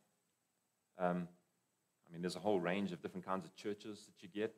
[0.98, 1.28] Um,
[2.08, 4.54] I mean, there's a whole range of different kinds of churches that you get.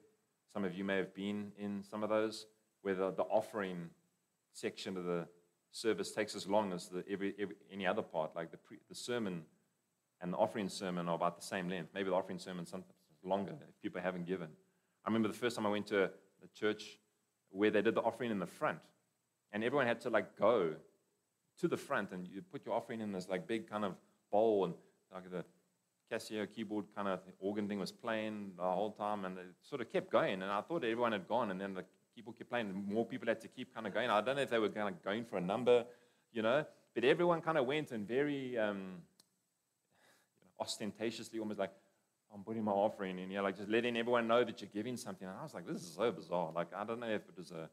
[0.53, 2.45] Some of you may have been in some of those
[2.83, 3.89] where the, the offering
[4.53, 5.27] section of the
[5.71, 8.95] service takes as long as the, every, every, any other part, like the, pre, the
[8.95, 9.43] sermon
[10.23, 11.89] and the offering sermon are about the same length.
[11.93, 14.47] Maybe the offering sermon sometimes longer if people haven't given.
[15.05, 16.97] I remember the first time I went to a church
[17.49, 18.79] where they did the offering in the front,
[19.51, 20.75] and everyone had to like go
[21.59, 23.95] to the front, and you put your offering in this like big kind of
[24.31, 24.73] bowl, and
[25.13, 25.43] like the
[26.09, 29.91] Casio keyboard kind of organ thing was playing the whole time, and it sort of
[29.91, 30.41] kept going.
[30.41, 31.83] And I thought everyone had gone, and then the
[32.15, 34.09] keyboard kept playing, and more people had to keep kind of going.
[34.09, 35.83] I don't know if they were kind of going for a number,
[36.31, 38.57] you know, but everyone kind of went and very.
[38.57, 39.01] Um,
[40.63, 41.71] ostentatiously, almost like,
[42.33, 45.27] I'm putting my offering in, yeah, like just letting everyone know that you're giving something.
[45.27, 46.51] And I was like, this is so bizarre.
[46.55, 47.69] Like, I don't know if it was a.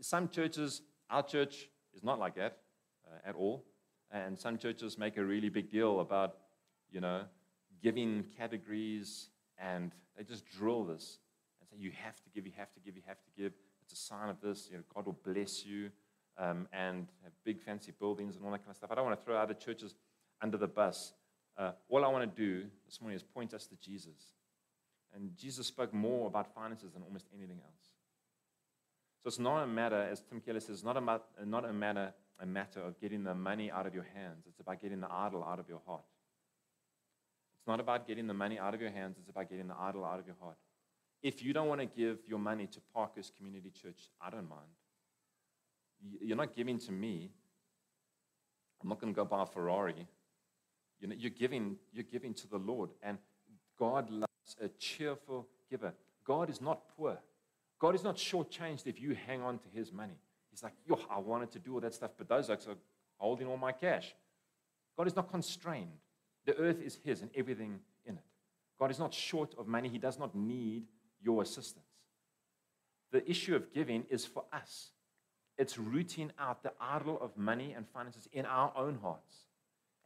[0.00, 2.58] Some churches, our church is not like that
[3.06, 3.64] uh, at all.
[4.10, 6.36] And some churches make a really big deal about,
[6.90, 7.22] you know,
[7.82, 11.18] giving categories and they just drill this
[11.60, 13.52] and say, you have to give, you have to give, you have to give.
[13.82, 14.68] It's a sign of this.
[14.70, 15.90] You know, God will bless you
[16.38, 18.90] um, and have big fancy buildings and all that kind of stuff.
[18.92, 19.94] I don't want to throw other churches
[20.42, 21.14] under the bus.
[21.58, 24.34] Uh, all I want to do this morning is point us to Jesus.
[25.14, 27.86] And Jesus spoke more about finances than almost anything else.
[29.22, 32.46] So it's not a matter, as Tim Keller says, not a, not a matter, a
[32.46, 34.44] matter of getting the money out of your hands.
[34.46, 36.04] It's about getting the idol out of your heart.
[37.58, 40.04] It's not about getting the money out of your hands, it's about getting the idol
[40.04, 40.56] out of your heart.
[41.22, 44.68] If you don't want to give your money to Parkhurst Community Church, I don't mind.
[46.20, 47.30] You're not giving to me.
[48.82, 50.06] I'm not going to go buy a Ferrari.
[51.00, 52.90] You know, you're giving, you're giving to the Lord.
[53.02, 53.18] And
[53.78, 55.92] God loves a cheerful giver.
[56.26, 57.18] God is not poor.
[57.78, 60.18] God is not shortchanged if you hang on to his money.
[60.50, 62.56] He's like, yo, I wanted to do all that stuff, but those are
[63.18, 64.14] holding all my cash.
[64.96, 65.98] God is not constrained.
[66.46, 68.24] The earth is his and everything in it.
[68.78, 69.88] God is not short of money.
[69.88, 70.84] He does not need
[71.22, 71.84] your assistance.
[73.12, 74.90] The issue of giving is for us.
[75.58, 79.46] It's rooting out the idol of money and finances in our own hearts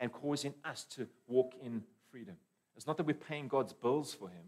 [0.00, 2.36] and causing us to walk in freedom.
[2.76, 4.44] It's not that we're paying God's bills for Him,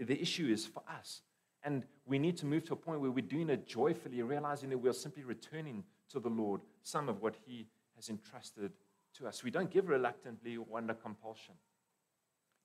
[0.00, 1.22] the issue is for us.
[1.62, 4.78] And we need to move to a point where we're doing it joyfully, realizing that
[4.78, 7.66] we're simply returning to the Lord some of what He
[7.96, 8.72] has entrusted
[9.18, 9.44] to us.
[9.44, 11.54] We don't give reluctantly or under compulsion.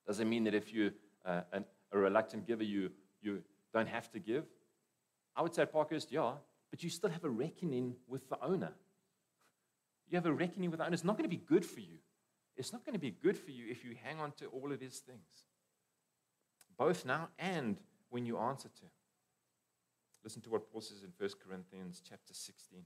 [0.07, 0.91] Doesn't mean that if you're
[1.25, 3.41] uh, an, a reluctant giver, you, you
[3.73, 4.45] don't have to give.
[5.35, 6.33] I would say Parkhurst, yeah,
[6.71, 8.71] but you still have a reckoning with the owner.
[10.09, 10.93] You have a reckoning with the owner.
[10.93, 11.97] It's not going to be good for you.
[12.55, 14.79] It's not going to be good for you if you hang on to all of
[14.79, 15.45] these things,
[16.77, 17.77] both now and
[18.09, 18.85] when you answer to.
[20.23, 22.79] Listen to what Paul says in 1 Corinthians chapter 16.
[22.79, 22.85] He's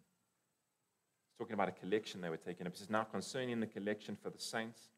[1.38, 2.74] talking about a collection they were taking up.
[2.74, 4.90] He says, Now concerning the collection for the saints,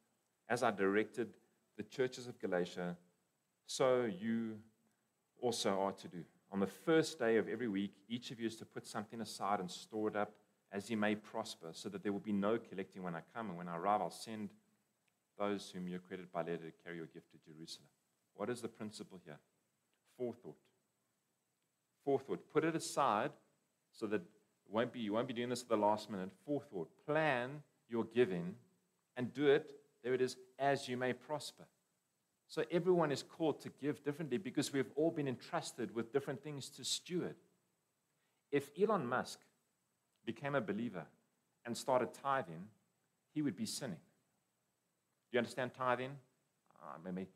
[0.49, 1.29] as I directed
[1.77, 2.97] the churches of Galatia,
[3.65, 4.57] so you
[5.41, 6.23] also are to do.
[6.51, 9.59] On the first day of every week, each of you is to put something aside
[9.59, 10.31] and store it up
[10.71, 13.49] as you may prosper, so that there will be no collecting when I come.
[13.49, 14.49] And when I arrive, I'll send
[15.37, 17.87] those whom you accredit by letter to carry your gift to Jerusalem.
[18.35, 19.39] What is the principle here?
[20.17, 20.55] Forethought.
[22.05, 22.39] Forethought.
[22.53, 23.31] Put it aside
[23.91, 24.21] so that
[24.69, 26.29] won't be, you won't be doing this at the last minute.
[26.45, 26.89] Forethought.
[27.05, 28.55] Plan your giving
[29.17, 31.65] and do it, there it is, as you may prosper.
[32.47, 36.69] So everyone is called to give differently because we've all been entrusted with different things
[36.69, 37.35] to steward.
[38.51, 39.39] If Elon Musk
[40.25, 41.05] became a believer
[41.65, 42.67] and started tithing,
[43.33, 43.97] he would be sinning.
[45.31, 46.11] Do you understand tithing?
[46.81, 47.27] Uh, maybe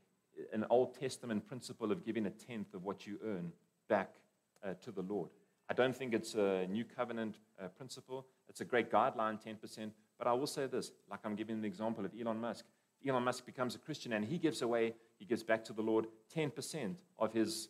[0.53, 3.51] an Old Testament principle of giving a tenth of what you earn
[3.87, 4.15] back
[4.63, 5.29] uh, to the Lord.
[5.69, 8.27] I don't think it's a new covenant uh, principle.
[8.49, 9.91] It's a great guideline, 10%.
[10.17, 12.65] But I will say this, like I'm giving the example of Elon Musk.
[13.07, 16.07] Elon Musk becomes a Christian and he gives away, he gives back to the Lord
[16.35, 17.69] 10% of his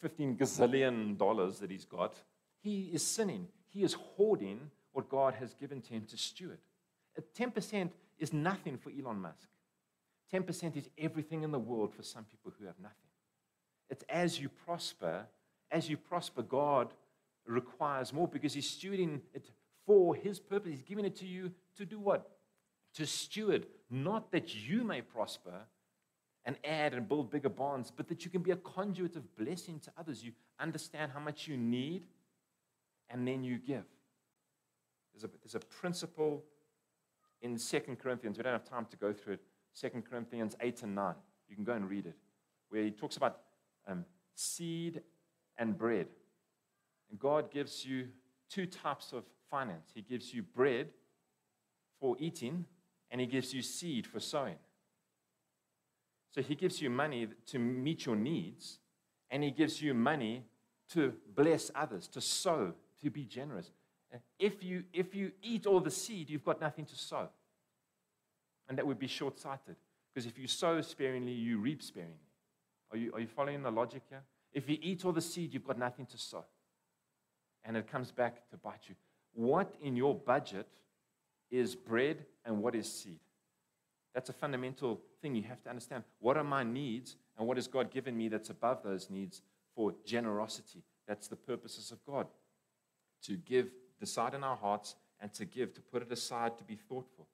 [0.00, 2.14] 15 gazillion dollars that he's got.
[2.62, 3.48] He is sinning.
[3.72, 6.58] He is hoarding what God has given to him to steward.
[7.38, 9.48] 10% is nothing for Elon Musk.
[10.32, 12.96] 10% is everything in the world for some people who have nothing.
[13.88, 15.26] It's as you prosper,
[15.70, 16.94] as you prosper, God
[17.46, 19.50] requires more because He's stewarding it
[19.86, 20.70] for His purpose.
[20.70, 22.30] He's giving it to you to do what?
[22.94, 25.62] To steward, not that you may prosper
[26.44, 29.78] and add and build bigger bonds, but that you can be a conduit of blessing
[29.80, 30.22] to others.
[30.24, 32.06] You understand how much you need,
[33.10, 33.84] and then you give.
[35.12, 36.44] There's a, there's a principle
[37.42, 38.38] in Second Corinthians.
[38.38, 39.40] We don't have time to go through it.
[39.78, 41.14] 2 Corinthians 8 and 9.
[41.48, 42.16] You can go and read it,
[42.68, 43.40] where he talks about
[43.88, 44.04] um,
[44.34, 45.02] seed
[45.58, 46.06] and bread.
[47.10, 48.08] And God gives you
[48.48, 50.88] two types of finance He gives you bread
[51.98, 52.64] for eating,
[53.10, 54.56] and He gives you seed for sowing.
[56.32, 58.78] So He gives you money to meet your needs,
[59.30, 60.44] and He gives you money
[60.90, 63.70] to bless others, to sow, to be generous.
[64.12, 67.28] Uh, if you, if you eat all the seed, you've got nothing to sow.
[68.68, 69.76] And that would be short sighted.
[70.12, 72.16] Because if you sow sparingly, you reap sparingly.
[72.90, 74.22] Are you, are you following the logic here?
[74.52, 76.44] If you eat all the seed, you've got nothing to sow.
[77.64, 78.94] And it comes back to bite you.
[79.32, 80.66] What in your budget
[81.50, 83.20] is bread and what is seed?
[84.14, 86.02] That's a fundamental thing you have to understand.
[86.18, 89.42] What are my needs and what has God given me that's above those needs
[89.76, 90.82] for generosity?
[91.06, 92.26] That's the purposes of God.
[93.24, 96.76] To give, decide in our hearts, and to give, to put it aside, to be
[96.76, 97.26] thoughtful.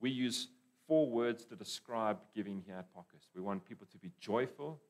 [0.00, 0.48] We use
[0.86, 3.28] four words to describe giving here at Parkhurst.
[3.34, 4.80] We want people to be joyful,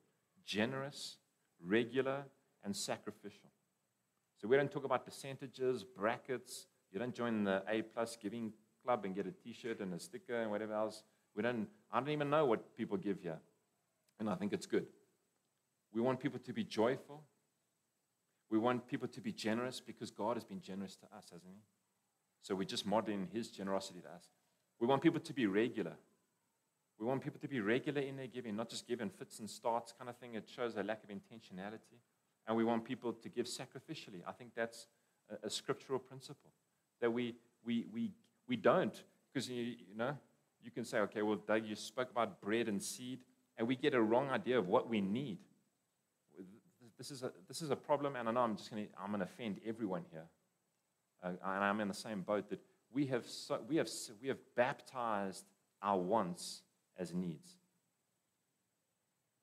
[0.45, 1.17] generous,
[1.63, 2.25] regular,
[2.63, 3.49] and sacrificial.
[4.41, 6.67] So we don't talk about percentages, brackets.
[6.91, 8.51] You don't join the A plus giving
[8.83, 11.03] club and get a T-shirt and a sticker and whatever else.
[11.35, 11.67] We don't.
[11.91, 13.39] I don't even know what people give here,
[14.19, 14.87] and I think it's good.
[15.93, 17.23] We want people to be joyful.
[18.49, 21.61] We want people to be generous because God has been generous to us, hasn't He?
[22.41, 24.29] So we're just modeling His generosity to us.
[24.79, 25.93] We want people to be regular.
[26.99, 29.49] We want people to be regular in their giving, not just give in fits and
[29.49, 30.35] starts kind of thing.
[30.35, 31.99] It shows a lack of intentionality.
[32.47, 34.21] And we want people to give sacrificially.
[34.27, 34.87] I think that's
[35.29, 36.51] a, a scriptural principle
[37.01, 37.35] that we,
[37.65, 38.11] we, we,
[38.47, 40.15] we don't, because you, you know,
[40.63, 43.19] you can say, okay, well, Doug, you spoke about bread and seed,
[43.57, 45.39] and we get a wrong idea of what we need.
[46.97, 49.09] This is a, this is a problem, and I know I'm just going to I'm
[49.09, 50.25] going to offend everyone here,
[51.23, 52.59] uh, and I'm in the same boat that
[52.93, 53.89] we have so, we have
[54.21, 55.45] we have baptized
[55.81, 56.61] our wants
[56.97, 57.55] as needs.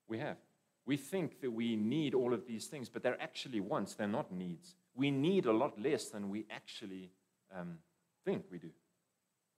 [0.07, 0.37] We have.
[0.85, 4.31] We think that we need all of these things, but they're actually wants, they're not
[4.31, 4.75] needs.
[4.95, 7.09] We need a lot less than we actually
[7.57, 7.77] um,
[8.25, 8.69] think we do,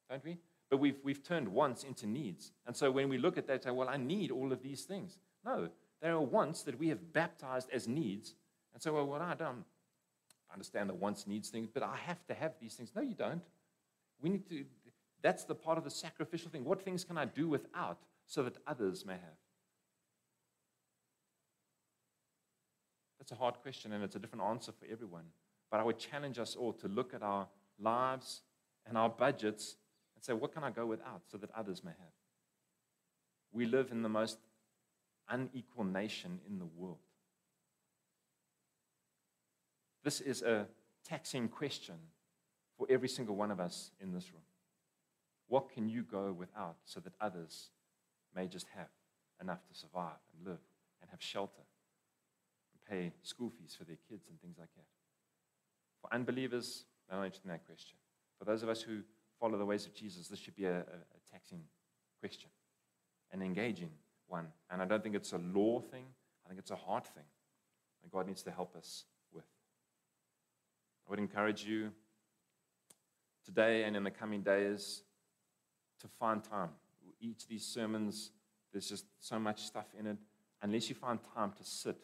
[0.10, 0.38] don't we?
[0.70, 2.52] But we've, we've turned wants into needs.
[2.68, 5.18] And so when we look at that, say, well, I need all of these things.
[5.44, 5.70] No,
[6.02, 8.36] there are wants that we have baptized as needs.
[8.74, 9.64] And so, well, what I don't
[10.52, 12.92] understand the wants needs things, but I have to have these things.
[12.96, 13.42] No, you don't.
[14.22, 14.66] We need to,
[15.22, 16.64] that's the part of the sacrificial thing.
[16.64, 19.40] What things can I do without so that others may have?
[23.20, 25.24] That's a hard question, and it's a different answer for everyone.
[25.72, 27.48] But I would challenge us all to look at our
[27.80, 28.42] lives
[28.86, 29.78] and our budgets
[30.16, 32.14] and say, what can I go without so that others may have?
[33.52, 34.38] We live in the most
[35.30, 36.98] unequal nation in the world.
[40.04, 40.68] This is a
[41.04, 41.96] taxing question
[42.78, 44.44] for every single one of us in this room.
[45.48, 47.70] What can you go without so that others
[48.36, 48.90] may just have
[49.42, 50.60] enough to survive and live
[51.02, 51.64] and have shelter
[52.74, 54.86] and pay school fees for their kids and things like that?
[56.02, 57.98] For unbelievers, no answer to that question.
[58.38, 59.02] For those of us who
[59.40, 61.62] follow the ways of Jesus, this should be a, a, a taxing
[62.20, 62.50] question,
[63.32, 63.92] an engaging
[64.28, 64.48] one.
[64.70, 66.06] And I don't think it's a law thing,
[66.46, 67.24] I think it's a heart thing.
[68.04, 69.46] And God needs to help us with.
[71.06, 71.92] I would encourage you
[73.44, 75.04] today and in the coming days
[76.02, 76.70] to find time.
[77.20, 78.32] Each of these sermons,
[78.72, 80.18] there's just so much stuff in it.
[80.62, 81.98] Unless you find time to sit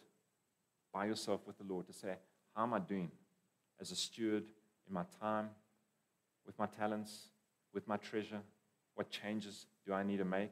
[0.93, 2.15] by yourself with the Lord to say,
[2.55, 3.11] How am I doing
[3.80, 4.45] as a steward
[4.88, 5.49] in my time,
[6.45, 7.30] with my talents,
[7.74, 8.41] with my treasure?
[8.95, 10.51] What changes do I need to make?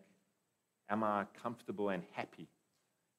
[0.89, 2.47] Am I comfortable and happy?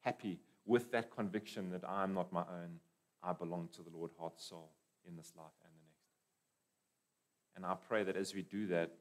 [0.00, 2.80] Happy with that conviction that I am not my own.
[3.22, 4.70] I belong to the Lord, heart, soul,
[5.06, 6.10] in this life and the next.
[7.56, 8.92] And I pray that as we do that,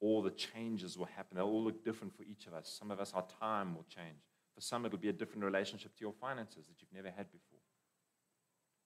[0.00, 1.36] all the changes will happen.
[1.36, 2.68] They'll all look different for each of us.
[2.78, 4.18] Some of us, our time will change.
[4.54, 7.58] For some, it'll be a different relationship to your finances that you've never had before.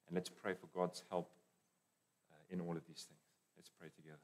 [0.09, 1.31] And let's pray for God's help
[2.33, 3.21] uh, in all of these things.
[3.57, 4.19] Let's pray together.